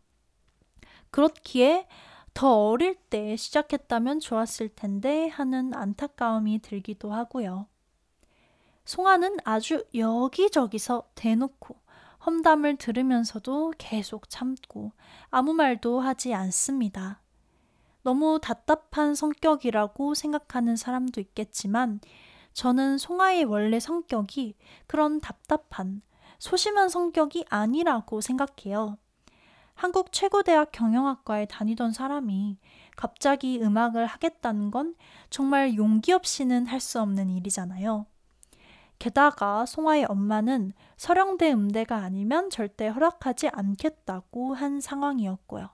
그렇기에 1.10 1.86
더 2.34 2.68
어릴 2.68 2.96
때 2.96 3.36
시작했다면 3.36 4.20
좋았을 4.20 4.68
텐데 4.70 5.28
하는 5.28 5.72
안타까움이 5.72 6.58
들기도 6.60 7.12
하고요. 7.12 7.68
송아는 8.84 9.38
아주 9.44 9.84
여기저기서 9.94 11.04
대놓고 11.14 11.76
험담을 12.26 12.76
들으면서도 12.76 13.74
계속 13.78 14.28
참고 14.28 14.92
아무 15.30 15.52
말도 15.52 16.00
하지 16.00 16.34
않습니다. 16.34 17.20
너무 18.04 18.38
답답한 18.40 19.14
성격이라고 19.14 20.14
생각하는 20.14 20.76
사람도 20.76 21.20
있겠지만 21.20 22.00
저는 22.52 22.98
송아의 22.98 23.44
원래 23.44 23.80
성격이 23.80 24.54
그런 24.86 25.20
답답한 25.20 26.02
소심한 26.38 26.88
성격이 26.88 27.46
아니라고 27.48 28.20
생각해요. 28.20 28.98
한국 29.74 30.12
최고대학 30.12 30.70
경영학과에 30.70 31.46
다니던 31.46 31.92
사람이 31.92 32.58
갑자기 32.96 33.60
음악을 33.60 34.06
하겠다는 34.06 34.70
건 34.70 34.94
정말 35.30 35.74
용기 35.76 36.12
없이는 36.12 36.66
할 36.66 36.80
수 36.80 37.00
없는 37.00 37.30
일이잖아요. 37.30 38.06
게다가 38.98 39.66
송아의 39.66 40.04
엄마는 40.04 40.72
서령대 40.96 41.52
음대가 41.52 41.96
아니면 41.96 42.50
절대 42.50 42.86
허락하지 42.88 43.48
않겠다고 43.48 44.54
한 44.54 44.80
상황이었고요. 44.80 45.70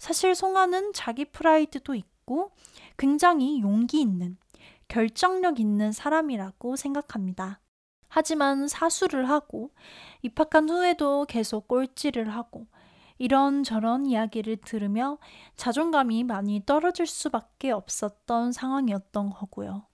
사실 0.00 0.34
송아는 0.34 0.94
자기 0.94 1.26
프라이드도 1.26 1.94
있고 1.94 2.52
굉장히 2.96 3.60
용기 3.60 4.00
있는 4.00 4.38
결정력 4.88 5.60
있는 5.60 5.92
사람이라고 5.92 6.74
생각합니다. 6.76 7.60
하지만 8.08 8.66
사수를 8.66 9.28
하고 9.28 9.70
입학한 10.22 10.70
후에도 10.70 11.26
계속 11.26 11.68
꼴찌를 11.68 12.30
하고 12.30 12.66
이런저런 13.18 14.06
이야기를 14.06 14.56
들으며 14.64 15.18
자존감이 15.56 16.24
많이 16.24 16.64
떨어질 16.64 17.06
수밖에 17.06 17.70
없었던 17.70 18.52
상황이었던 18.52 19.28
거고요. 19.28 19.89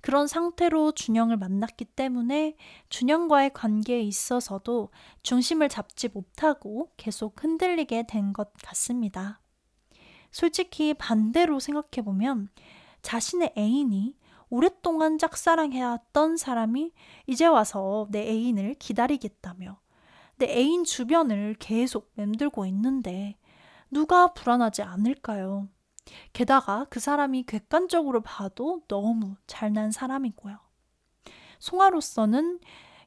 그런 0.00 0.26
상태로 0.26 0.92
준영을 0.92 1.36
만났기 1.36 1.84
때문에 1.84 2.56
준영과의 2.88 3.52
관계에 3.52 4.00
있어서도 4.02 4.90
중심을 5.22 5.68
잡지 5.68 6.08
못하고 6.08 6.90
계속 6.96 7.42
흔들리게 7.42 8.04
된 8.08 8.32
것 8.32 8.52
같습니다. 8.62 9.40
솔직히 10.30 10.94
반대로 10.94 11.58
생각해보면 11.58 12.48
자신의 13.02 13.54
애인이 13.58 14.16
오랫동안 14.50 15.18
짝사랑해왔던 15.18 16.36
사람이 16.36 16.92
이제 17.26 17.46
와서 17.46 18.06
내 18.10 18.28
애인을 18.28 18.74
기다리겠다며 18.74 19.80
내 20.36 20.46
애인 20.46 20.84
주변을 20.84 21.56
계속 21.58 22.10
맴들고 22.14 22.66
있는데 22.66 23.36
누가 23.90 24.32
불안하지 24.32 24.82
않을까요? 24.82 25.68
게다가 26.32 26.86
그 26.90 27.00
사람이 27.00 27.44
객관적으로 27.44 28.20
봐도 28.22 28.82
너무 28.88 29.36
잘난 29.46 29.90
사람이고요. 29.90 30.58
송아로서는 31.58 32.60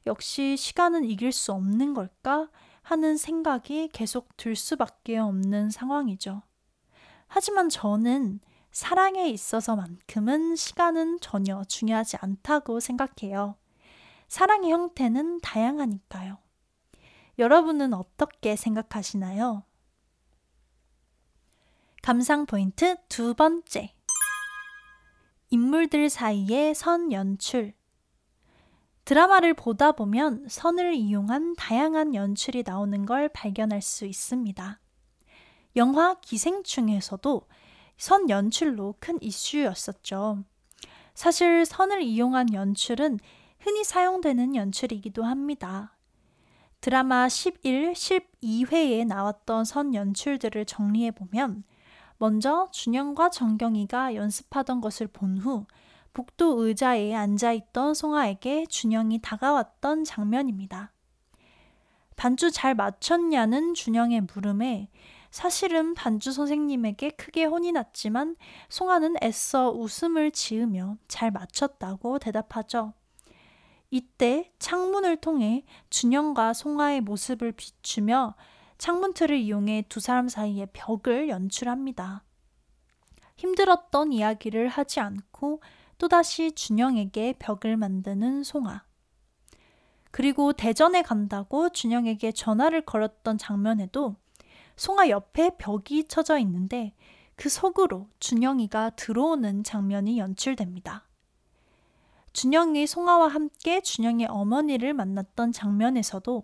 역시 0.05 0.57
시간은 0.57 1.05
이길 1.05 1.31
수 1.31 1.53
없는 1.53 1.93
걸까 1.93 2.49
하는 2.81 3.17
생각이 3.17 3.89
계속 3.93 4.35
들 4.37 4.55
수밖에 4.55 5.17
없는 5.17 5.69
상황이죠. 5.69 6.43
하지만 7.27 7.69
저는 7.69 8.39
사랑에 8.71 9.29
있어서만큼은 9.29 10.55
시간은 10.55 11.19
전혀 11.21 11.63
중요하지 11.63 12.17
않다고 12.19 12.79
생각해요. 12.79 13.55
사랑의 14.27 14.71
형태는 14.71 15.41
다양하니까요. 15.41 16.37
여러분은 17.39 17.93
어떻게 17.93 18.55
생각하시나요? 18.55 19.63
감상 22.03 22.45
포인트 22.45 22.97
두 23.07 23.33
번째. 23.33 23.95
인물들 25.49 26.09
사이의 26.09 26.75
선 26.75 27.13
연출. 27.13 27.73
드라마를 29.05 29.53
보다 29.53 29.93
보면 29.93 30.45
선을 30.49 30.95
이용한 30.95 31.55
다양한 31.55 32.13
연출이 32.13 32.63
나오는 32.67 33.05
걸 33.05 33.29
발견할 33.29 33.81
수 33.81 34.05
있습니다. 34.05 34.81
영화 35.77 36.15
기생충에서도 36.15 37.47
선 37.95 38.29
연출로 38.29 38.95
큰 38.99 39.17
이슈였었죠. 39.21 40.43
사실 41.15 41.65
선을 41.65 42.01
이용한 42.01 42.53
연출은 42.53 43.17
흔히 43.61 43.85
사용되는 43.85 44.57
연출이기도 44.57 45.23
합니다. 45.23 45.95
드라마 46.81 47.29
11, 47.29 47.93
12회에 47.93 49.07
나왔던 49.07 49.63
선 49.63 49.93
연출들을 49.93 50.65
정리해 50.65 51.11
보면 51.11 51.63
먼저 52.23 52.69
준영과 52.71 53.29
정경이가 53.31 54.15
연습하던 54.15 54.79
것을 54.79 55.07
본 55.07 55.37
후 55.37 55.65
복도 56.13 56.63
의자에 56.63 57.13
앉아있던 57.13 57.93
송아에게 57.93 58.67
준영이 58.67 59.19
다가왔던 59.21 60.05
장면입니다. 60.05 60.93
반주 62.15 62.49
잘 62.51 62.75
맞췄냐는 62.75 63.73
준영의 63.73 64.21
물음에 64.33 64.89
사실은 65.31 65.95
반주 65.95 66.31
선생님에게 66.31 67.09
크게 67.09 67.43
혼이 67.43 67.73
났지만 67.73 68.37
송아는 68.69 69.15
애써 69.21 69.71
웃음을 69.71 70.31
지으며 70.31 70.95
잘 71.09 71.29
맞췄다고 71.29 72.19
대답하죠. 72.19 72.93
이때 73.91 74.49
창문을 74.59 75.17
통해 75.17 75.65
준영과 75.89 76.53
송아의 76.53 77.01
모습을 77.01 77.51
비추며 77.51 78.35
창문틀을 78.83 79.37
이용해 79.37 79.85
두 79.87 80.01
사람 80.01 80.27
사이의 80.27 80.67
벽을 80.73 81.29
연출합니다. 81.29 82.25
힘들었던 83.37 84.11
이야기를 84.11 84.67
하지 84.67 84.99
않고 84.99 85.61
또다시 85.97 86.51
준영에게 86.51 87.35
벽을 87.39 87.77
만드는 87.77 88.43
송아. 88.43 88.83
그리고 90.11 90.51
대전에 90.51 91.01
간다고 91.01 91.69
준영에게 91.69 92.33
전화를 92.33 92.81
걸었던 92.81 93.37
장면에도 93.37 94.17
송아 94.75 95.07
옆에 95.07 95.51
벽이 95.57 96.09
쳐져 96.09 96.37
있는데 96.39 96.93
그 97.37 97.47
속으로 97.47 98.09
준영이가 98.19 98.89
들어오는 98.97 99.63
장면이 99.63 100.19
연출됩니다. 100.19 101.07
준영이 102.33 102.85
송아와 102.87 103.29
함께 103.29 103.79
준영의 103.79 104.27
어머니를 104.29 104.93
만났던 104.93 105.53
장면에서도 105.53 106.43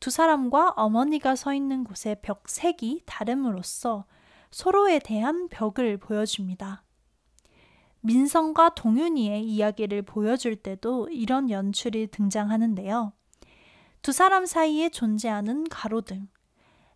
두 0.00 0.10
사람과 0.10 0.74
어머니가 0.76 1.34
서 1.34 1.52
있는 1.52 1.84
곳의 1.84 2.18
벽 2.22 2.48
색이 2.48 3.02
다름으로써 3.06 4.04
서로에 4.50 5.00
대한 5.00 5.48
벽을 5.48 5.98
보여줍니다. 5.98 6.84
민성과 8.00 8.70
동윤이의 8.70 9.44
이야기를 9.44 10.02
보여줄 10.02 10.56
때도 10.56 11.08
이런 11.10 11.50
연출이 11.50 12.06
등장하는데요. 12.06 13.12
두 14.02 14.12
사람 14.12 14.46
사이에 14.46 14.88
존재하는 14.88 15.64
가로등, 15.68 16.28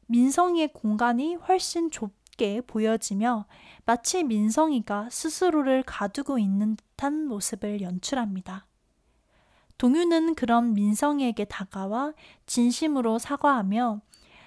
민성이의 0.06 0.72
공간이 0.72 1.34
훨씬 1.34 1.90
좁게 1.90 2.62
보여지며 2.62 3.46
마치 3.84 4.22
민성이가 4.22 5.10
스스로를 5.10 5.82
가두고 5.82 6.38
있는 6.38 6.76
듯한 6.76 7.26
모습을 7.26 7.80
연출합니다. 7.80 8.66
동유는 9.82 10.36
그런 10.36 10.74
민성이에게 10.74 11.44
다가와 11.44 12.12
진심으로 12.46 13.18
사과하며 13.18 14.00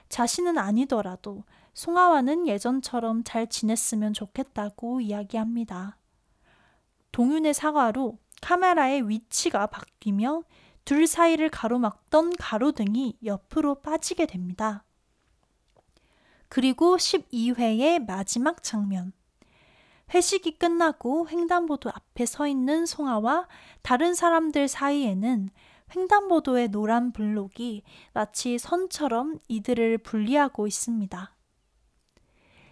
자신은 0.07 0.57
아니더라도 0.57 1.43
송아와는 1.73 2.47
예전처럼 2.47 3.25
잘 3.25 3.45
지냈으면 3.45 4.13
좋겠다고 4.13 5.01
이야기합니다. 5.01 5.97
동윤의 7.11 7.53
사과로 7.53 8.17
카메라의 8.41 9.09
위치가 9.09 9.67
바뀌며 9.67 10.43
둘 10.85 11.05
사이를 11.05 11.49
가로막던 11.49 12.37
가로등이 12.37 13.17
옆으로 13.25 13.81
빠지게 13.81 14.27
됩니다. 14.27 14.85
그리고 16.47 16.95
12회의 16.95 18.05
마지막 18.05 18.63
장면. 18.63 19.11
회식이 20.13 20.57
끝나고 20.59 21.27
횡단보도 21.29 21.89
앞에 21.89 22.25
서 22.25 22.47
있는 22.47 22.85
송아와 22.85 23.47
다른 23.81 24.13
사람들 24.13 24.67
사이에는 24.67 25.49
횡단보도의 25.95 26.69
노란 26.69 27.11
블록이 27.11 27.83
마치 28.13 28.57
선처럼 28.57 29.39
이들을 29.47 29.99
분리하고 29.99 30.67
있습니다. 30.67 31.35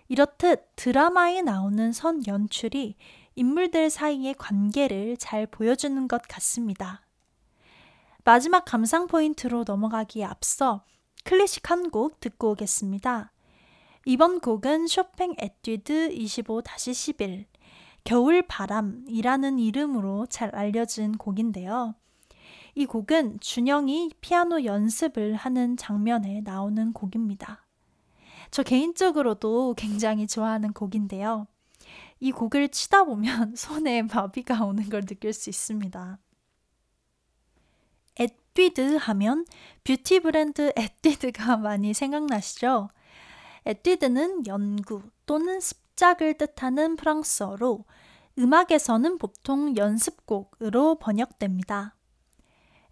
이렇듯 0.07 0.67
드라마에 0.75 1.41
나오는 1.41 1.91
선 1.91 2.25
연출이 2.27 2.95
인물들 3.35 3.89
사이의 3.89 4.35
관계를 4.35 5.17
잘 5.17 5.47
보여주는 5.47 6.07
것 6.07 6.21
같습니다. 6.27 7.01
마지막 8.23 8.63
감상 8.63 9.07
포인트로 9.07 9.63
넘어가기에 9.65 10.23
앞서 10.23 10.85
클래식 11.25 11.69
한 11.69 11.89
곡 11.89 12.19
듣고 12.19 12.51
오겠습니다. 12.51 13.32
이번 14.05 14.41
곡은 14.41 14.87
쇼팽 14.87 15.33
에뛰드 15.37 16.09
25-11 16.09 17.45
겨울 18.03 18.41
바람이라는 18.41 19.59
이름으로 19.59 20.25
잘 20.25 20.53
알려진 20.53 21.17
곡인데요. 21.17 21.95
이 22.75 22.85
곡은 22.85 23.39
준영이 23.39 24.11
피아노 24.19 24.65
연습을 24.65 25.35
하는 25.35 25.77
장면에 25.77 26.41
나오는 26.41 26.91
곡입니다. 26.91 27.65
저 28.51 28.61
개인적으로도 28.61 29.75
굉장히 29.77 30.27
좋아하는 30.27 30.73
곡인데요. 30.73 31.47
이 32.19 32.31
곡을 32.31 32.69
치다 32.69 33.05
보면 33.05 33.55
손에 33.57 34.01
마비가 34.03 34.65
오는 34.65 34.89
걸 34.89 35.05
느낄 35.05 35.31
수 35.31 35.49
있습니다. 35.49 36.19
에뛰드 38.19 38.97
하면 38.97 39.45
뷰티 39.85 40.19
브랜드 40.19 40.73
에뛰드가 40.75 41.57
많이 41.57 41.93
생각나시죠? 41.93 42.89
에뛰드는 43.65 44.47
연구 44.47 45.01
또는 45.25 45.59
습작을 45.59 46.37
뜻하는 46.37 46.95
프랑스어로 46.95 47.85
음악에서는 48.37 49.17
보통 49.17 49.77
연습곡으로 49.77 50.95
번역됩니다. 50.95 51.95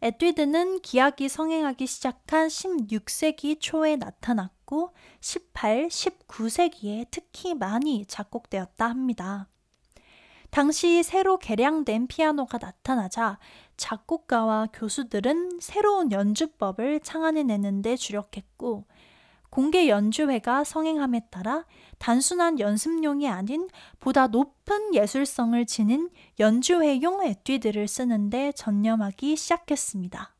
에뛰드는 0.03 0.81
기악이 0.81 1.29
성행하기 1.29 1.85
시작한 1.85 2.47
16세기 2.47 3.57
초에 3.59 3.97
나타났고 3.97 4.93
18, 5.19 5.89
19세기에 5.89 7.07
특히 7.11 7.53
많이 7.53 8.05
작곡되었다 8.07 8.89
합니다. 8.89 9.47
당시 10.49 11.03
새로 11.03 11.37
개량된 11.37 12.07
피아노가 12.07 12.57
나타나자 12.57 13.37
작곡가와 13.77 14.67
교수들은 14.73 15.59
새로운 15.61 16.11
연주법을 16.11 16.99
창안해내는 17.01 17.81
데 17.81 17.95
주력했고 17.95 18.85
공개 19.51 19.89
연주회가 19.89 20.63
성행함에 20.63 21.27
따라 21.29 21.65
단순한 21.99 22.59
연습용이 22.61 23.27
아닌 23.27 23.67
보다 23.99 24.27
높은 24.27 24.95
예술성을 24.95 25.63
지닌 25.65 26.09
연주회용 26.39 27.21
에뛰드를 27.21 27.89
쓰는데 27.89 28.53
전념하기 28.53 29.35
시작했습니다. 29.35 30.33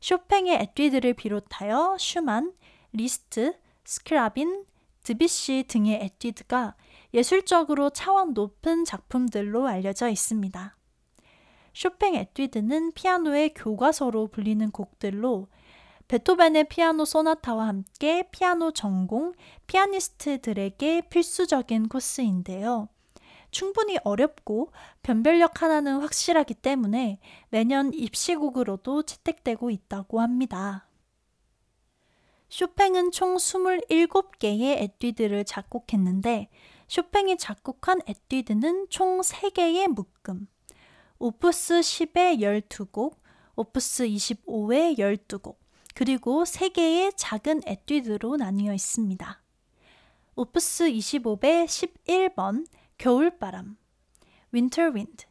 쇼팽의 0.00 0.56
에뛰드를 0.56 1.14
비롯하여 1.14 1.96
슈만, 1.98 2.52
리스트, 2.92 3.56
스크랴빈, 3.84 4.64
드뷔시 5.04 5.66
등의 5.68 6.00
에뛰드가 6.02 6.74
예술적으로 7.14 7.90
차원 7.90 8.34
높은 8.34 8.84
작품들로 8.84 9.68
알려져 9.68 10.08
있습니다. 10.08 10.76
쇼팽 11.72 12.16
에뛰드는 12.16 12.92
피아노의 12.94 13.54
교과서로 13.54 14.26
불리는 14.26 14.72
곡들로 14.72 15.46
베토벤의 16.08 16.64
피아노 16.64 17.04
소나타와 17.04 17.68
함께 17.68 18.24
피아노 18.30 18.72
전공 18.72 19.34
피아니스트들에게 19.66 21.02
필수적인 21.10 21.88
코스인데요. 21.88 22.88
충분히 23.50 23.98
어렵고 24.04 24.72
변별력 25.02 25.62
하나는 25.62 26.00
확실하기 26.00 26.54
때문에 26.54 27.20
매년 27.50 27.92
입시곡으로도 27.92 29.02
채택되고 29.02 29.70
있다고 29.70 30.20
합니다. 30.20 30.86
쇼팽은 32.48 33.10
총 33.10 33.36
27개의 33.36 34.82
에뛰드를 34.82 35.44
작곡했는데 35.44 36.48
쇼팽이 36.88 37.36
작곡한 37.36 38.00
에뛰드는 38.06 38.86
총 38.88 39.20
3개의 39.20 39.88
묶음, 39.88 40.46
오프스 41.18 41.80
10의 41.80 42.40
12곡, 42.40 43.18
오프스 43.56 44.06
25의 44.06 44.98
12곡, 44.98 45.56
그리고 45.98 46.44
3개의 46.44 47.12
작은 47.16 47.62
에뛰드로 47.66 48.36
나뉘어 48.36 48.72
있습니다. 48.72 49.42
오프스 50.36 50.92
25의 50.92 51.64
11번 51.64 52.68
겨울바람 52.98 53.76
Winter 54.54 54.92
Wind 54.92 55.26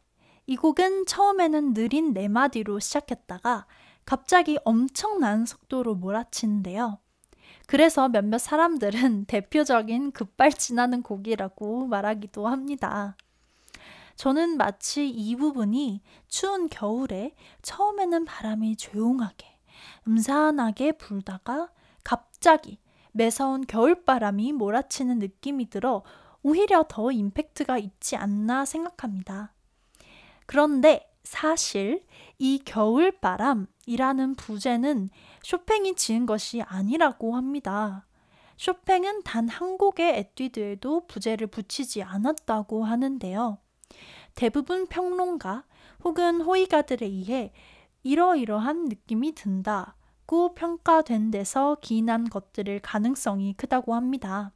이 0.46 0.56
곡은 0.56 1.06
처음에는 1.06 1.72
느린 1.72 2.12
네 2.12 2.28
마디로 2.28 2.80
시작했다가 2.80 3.66
갑자기 4.04 4.58
엄청난 4.62 5.46
속도로 5.46 5.94
몰아치는데요. 5.94 6.98
그래서 7.66 8.10
몇몇 8.10 8.36
사람들은 8.36 9.24
대표적인 9.24 10.12
급발진하는 10.12 11.00
곡이라고 11.02 11.86
말하기도 11.86 12.46
합니다. 12.46 13.16
저는 14.16 14.58
마치 14.58 15.08
이 15.08 15.34
부분이 15.34 16.02
추운 16.26 16.68
겨울에 16.68 17.34
처음에는 17.62 18.26
바람이 18.26 18.76
조용하게, 18.76 19.47
음산하게 20.06 20.92
불다가 20.92 21.70
갑자기 22.04 22.78
매서운 23.12 23.66
겨울바람이 23.66 24.52
몰아치는 24.52 25.18
느낌이 25.18 25.70
들어 25.70 26.02
오히려 26.42 26.84
더 26.88 27.10
임팩트가 27.10 27.78
있지 27.78 28.16
않나 28.16 28.64
생각합니다. 28.64 29.52
그런데 30.46 31.10
사실 31.24 32.06
이 32.38 32.62
겨울바람이라는 32.64 34.34
부제는 34.36 35.10
쇼팽이 35.42 35.94
지은 35.94 36.26
것이 36.26 36.62
아니라고 36.62 37.36
합니다. 37.36 38.06
쇼팽은 38.56 39.22
단 39.22 39.48
한 39.48 39.78
곡의 39.78 40.18
에뛰드에도 40.18 41.06
부제를 41.06 41.46
붙이지 41.48 42.02
않았다고 42.02 42.84
하는데요. 42.84 43.58
대부분 44.34 44.86
평론가 44.86 45.64
혹은 46.04 46.40
호의가들에 46.40 47.06
의해 47.06 47.52
이러이러한 48.08 48.86
느낌이 48.86 49.34
든다고 49.34 50.54
평가된 50.54 51.30
데서 51.30 51.76
기인한 51.82 52.24
것들일 52.30 52.80
가능성이 52.80 53.52
크다고 53.52 53.94
합니다. 53.94 54.52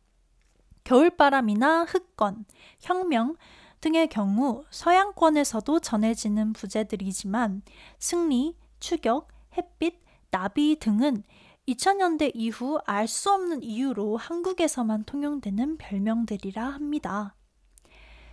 겨울바람이나 0.84 1.84
흑건, 1.84 2.46
혁명 2.80 3.36
등의 3.82 4.08
경우 4.08 4.64
서양권에서도 4.70 5.80
전해지는 5.80 6.54
부제들이지만 6.54 7.60
승리, 7.98 8.56
추격, 8.80 9.28
햇빛, 9.54 10.00
나비 10.30 10.78
등은 10.78 11.22
2000년대 11.68 12.30
이후 12.34 12.78
알 12.86 13.06
수 13.06 13.30
없는 13.32 13.62
이유로 13.62 14.16
한국에서만 14.16 15.04
통용되는 15.04 15.76
별명들이라 15.76 16.64
합니다. 16.64 17.34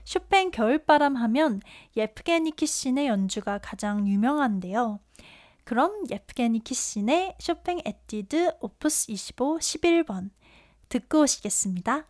쇼팽 0.09 0.49
겨울바람 0.49 1.15
하면 1.17 1.61
예프게니 1.95 2.55
키신의 2.55 3.05
연주가 3.05 3.59
가장 3.59 4.07
유명한데요. 4.07 4.99
그럼 5.63 6.03
예프게니 6.09 6.63
키신의 6.63 7.35
쇼팽 7.37 7.79
에뛰드 7.85 8.53
오프스 8.59 9.11
25 9.11 9.59
11번 9.59 10.31
듣고 10.89 11.21
오시겠습니다. 11.21 12.07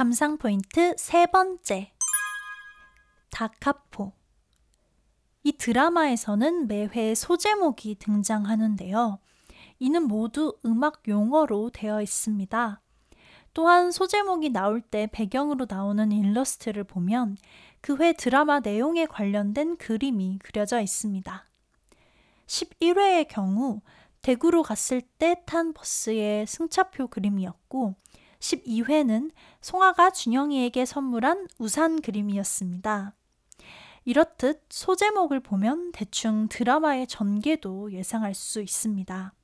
감상 0.00 0.38
포인트 0.38 0.94
세 0.96 1.26
번째. 1.26 1.92
다카포. 3.30 4.14
이 5.44 5.52
드라마에서는 5.52 6.68
매회 6.68 7.14
소제목이 7.14 7.96
등장하는데요. 7.96 9.18
이는 9.78 10.02
모두 10.04 10.56
음악 10.64 11.06
용어로 11.06 11.68
되어 11.74 12.00
있습니다. 12.00 12.80
또한 13.52 13.90
소제목이 13.92 14.48
나올 14.48 14.80
때 14.80 15.06
배경으로 15.12 15.66
나오는 15.68 16.10
일러스트를 16.10 16.84
보면 16.84 17.36
그 17.82 18.00
회 18.00 18.14
드라마 18.14 18.60
내용에 18.60 19.04
관련된 19.04 19.76
그림이 19.76 20.38
그려져 20.42 20.80
있습니다. 20.80 21.44
11회의 22.46 23.28
경우 23.28 23.82
대구로 24.22 24.62
갔을 24.62 25.02
때 25.02 25.42
탄 25.44 25.74
버스의 25.74 26.46
승차표 26.46 27.08
그림이었고 27.08 27.96
12회는 28.40 29.30
송아가 29.60 30.10
준영이에게 30.10 30.84
선물한 30.84 31.48
우산 31.58 32.00
그림이었습니다. 32.00 33.14
이렇듯 34.04 34.64
소제목을 34.70 35.40
보면 35.40 35.92
대충 35.92 36.48
드라마의 36.48 37.06
전개도 37.06 37.92
예상할 37.92 38.34
수 38.34 38.60
있습니다. 38.60 39.34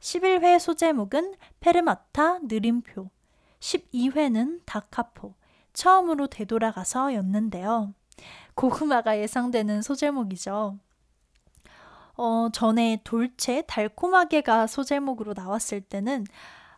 11회 0.00 0.58
소제목은 0.58 1.34
페르마타 1.60 2.40
느림표, 2.40 3.10
12회는 3.58 4.60
다카포, 4.64 5.34
처음으로 5.72 6.26
되돌아가서 6.26 7.14
였는데요. 7.14 7.94
고구마가 8.54 9.18
예상되는 9.18 9.82
소제목이죠. 9.82 10.78
어, 12.16 12.48
전에 12.52 13.00
돌체 13.02 13.62
달콤하게가 13.62 14.66
소제목으로 14.66 15.32
나왔을 15.34 15.80
때는 15.80 16.26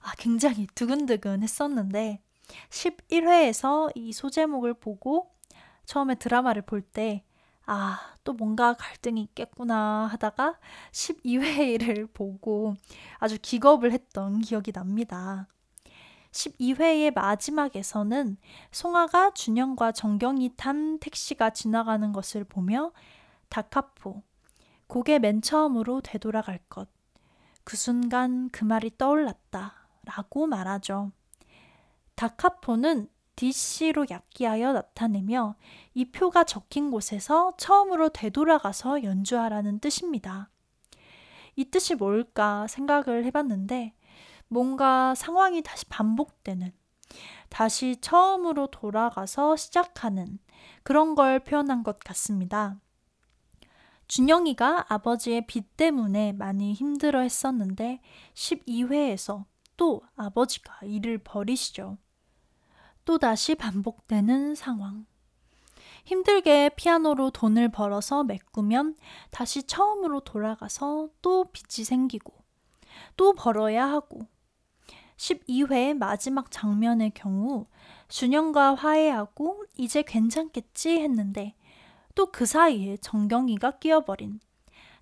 아, 0.02 0.12
굉장히 0.18 0.66
두근두근 0.74 1.42
했었는데 1.42 2.20
11회에서 2.70 3.90
이 3.94 4.12
소제목을 4.12 4.74
보고 4.74 5.32
처음에 5.86 6.14
드라마를 6.16 6.62
볼 6.62 6.82
때 6.82 7.24
아, 7.64 7.98
또 8.24 8.32
뭔가 8.32 8.74
갈등이 8.74 9.22
있겠구나 9.22 10.08
하다가 10.12 10.58
12회를 10.90 12.08
보고 12.12 12.74
아주 13.18 13.38
기겁을 13.40 13.92
했던 13.92 14.40
기억이 14.40 14.72
납니다. 14.72 15.46
12회의 16.32 17.14
마지막에서는 17.14 18.36
송아가 18.70 19.32
준영과 19.32 19.92
정경이 19.92 20.54
탄 20.56 20.98
택시가 20.98 21.50
지나가는 21.50 22.12
것을 22.12 22.44
보며 22.44 22.92
다카포, 23.48 24.22
고개 24.86 25.18
맨 25.18 25.42
처음으로 25.42 26.00
되돌아갈 26.00 26.58
것. 26.70 26.88
그 27.64 27.76
순간 27.76 28.48
그 28.50 28.64
말이 28.64 28.90
떠올랐다. 28.96 29.81
라고 30.04 30.46
말하죠. 30.46 31.12
다카포는 32.14 33.08
DC로 33.36 34.06
약기하여 34.10 34.72
나타내며 34.72 35.56
이 35.94 36.04
표가 36.10 36.44
적힌 36.44 36.90
곳에서 36.90 37.54
처음으로 37.56 38.10
되돌아가서 38.10 39.04
연주하라는 39.04 39.80
뜻입니다. 39.80 40.50
이 41.56 41.64
뜻이 41.64 41.94
뭘까 41.94 42.66
생각을 42.66 43.24
해봤는데 43.24 43.94
뭔가 44.48 45.14
상황이 45.14 45.62
다시 45.62 45.86
반복되는, 45.86 46.72
다시 47.48 47.96
처음으로 48.00 48.66
돌아가서 48.68 49.56
시작하는 49.56 50.38
그런 50.82 51.14
걸 51.14 51.40
표현한 51.40 51.82
것 51.82 51.98
같습니다. 52.00 52.78
준영이가 54.08 54.92
아버지의 54.92 55.46
빚 55.46 55.76
때문에 55.76 56.32
많이 56.32 56.74
힘들어 56.74 57.20
했었는데 57.20 58.00
12회에서 58.34 59.46
또 59.82 60.00
아버지가 60.14 60.84
일을 60.84 61.18
버리시죠. 61.18 61.98
또다시 63.04 63.56
반복되는 63.56 64.54
상황. 64.54 65.06
힘들게 66.04 66.70
피아노로 66.76 67.30
돈을 67.30 67.68
벌어서 67.68 68.22
메꾸면 68.22 68.94
다시 69.32 69.64
처음으로 69.64 70.20
돌아가서 70.20 71.08
또 71.20 71.50
빚이 71.50 71.82
생기고 71.82 72.32
또 73.16 73.32
벌어야 73.32 73.90
하고 73.90 74.20
12회 75.16 75.94
마지막 75.94 76.52
장면의 76.52 77.10
경우 77.16 77.66
준영과 78.06 78.76
화해하고 78.76 79.64
이제 79.76 80.02
괜찮겠지 80.02 80.90
했는데 81.00 81.56
또 82.14 82.26
그 82.26 82.46
사이에 82.46 82.98
정경이가 82.98 83.80
끼어버린 83.80 84.38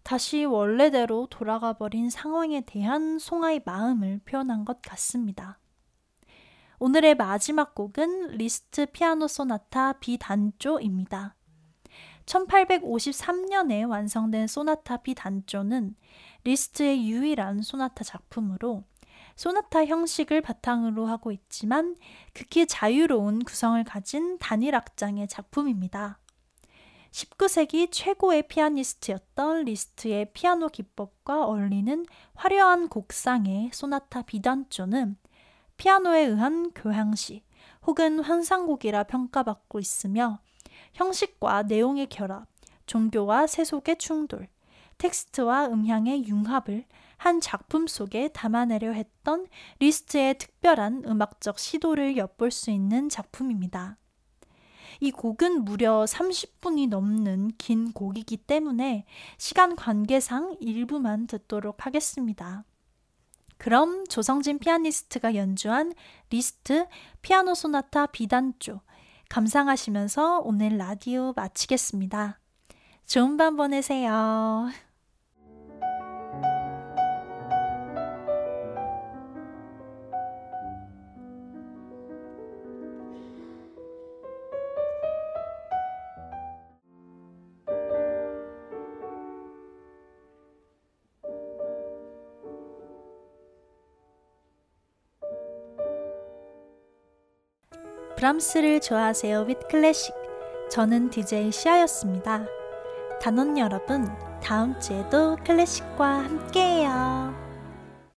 다시 0.02 0.44
원래대로 0.44 1.26
돌아가 1.30 1.72
버린 1.72 2.10
상황에 2.10 2.62
대한 2.62 3.18
송아의 3.18 3.62
마음을 3.64 4.20
표현한 4.24 4.64
것 4.64 4.80
같습니다. 4.82 5.58
오늘의 6.78 7.16
마지막 7.16 7.74
곡은 7.74 8.28
리스트 8.38 8.86
피아노 8.86 9.28
소나타 9.28 9.94
B단조입니다. 9.94 11.34
1853년에 12.26 13.88
완성된 13.88 14.46
소나타 14.46 14.98
B단조는 14.98 15.96
리스트의 16.44 17.08
유일한 17.10 17.62
소나타 17.62 18.04
작품으로 18.04 18.84
소나타 19.36 19.84
형식을 19.84 20.40
바탕으로 20.40 21.06
하고 21.06 21.32
있지만 21.32 21.96
극히 22.32 22.66
자유로운 22.66 23.44
구성을 23.44 23.82
가진 23.84 24.38
단일 24.38 24.74
악장의 24.74 25.28
작품입니다. 25.28 26.19
19세기 27.10 27.88
최고의 27.90 28.46
피아니스트였던 28.48 29.64
리스트의 29.64 30.32
피아노 30.32 30.68
기법과 30.68 31.46
어울리는 31.46 32.06
화려한 32.34 32.88
곡상의 32.88 33.70
소나타 33.72 34.22
B단조는 34.22 35.16
피아노에 35.76 36.20
의한 36.26 36.70
교향시 36.72 37.42
혹은 37.86 38.20
환상곡이라 38.20 39.04
평가받고 39.04 39.78
있으며 39.80 40.40
형식과 40.92 41.64
내용의 41.64 42.08
결합, 42.08 42.46
종교와 42.86 43.46
세속의 43.46 43.98
충돌, 43.98 44.48
텍스트와 44.98 45.66
음향의 45.66 46.26
융합을 46.28 46.84
한 47.16 47.40
작품 47.40 47.86
속에 47.86 48.28
담아내려 48.28 48.92
했던 48.92 49.46
리스트의 49.78 50.38
특별한 50.38 51.04
음악적 51.06 51.58
시도를 51.58 52.16
엿볼 52.16 52.50
수 52.50 52.70
있는 52.70 53.08
작품입니다. 53.08 53.96
이 55.00 55.10
곡은 55.10 55.64
무려 55.64 56.04
30분이 56.04 56.88
넘는 56.88 57.52
긴 57.58 57.92
곡이기 57.92 58.36
때문에 58.36 59.06
시간 59.38 59.74
관계상 59.74 60.56
일부만 60.60 61.26
듣도록 61.26 61.86
하겠습니다. 61.86 62.64
그럼 63.56 64.06
조성진 64.06 64.58
피아니스트가 64.58 65.34
연주한 65.34 65.94
리스트 66.30 66.86
피아노 67.22 67.54
소나타 67.54 68.06
B단조 68.06 68.80
감상하시면서 69.28 70.40
오늘 70.40 70.76
라디오 70.76 71.32
마치겠습니다. 71.34 72.38
좋은 73.06 73.36
밤 73.36 73.56
보내세요. 73.56 74.70
브람스를 98.20 98.80
좋아하세요 98.82 99.44
with 99.46 99.66
클래식 99.70 100.14
저는 100.70 101.08
DJ 101.08 101.50
시아였습니다. 101.50 102.44
단원 103.22 103.56
여러분 103.56 104.06
다음 104.42 104.78
주에도 104.78 105.36
클래식과 105.36 106.24
함께해요. 106.24 107.49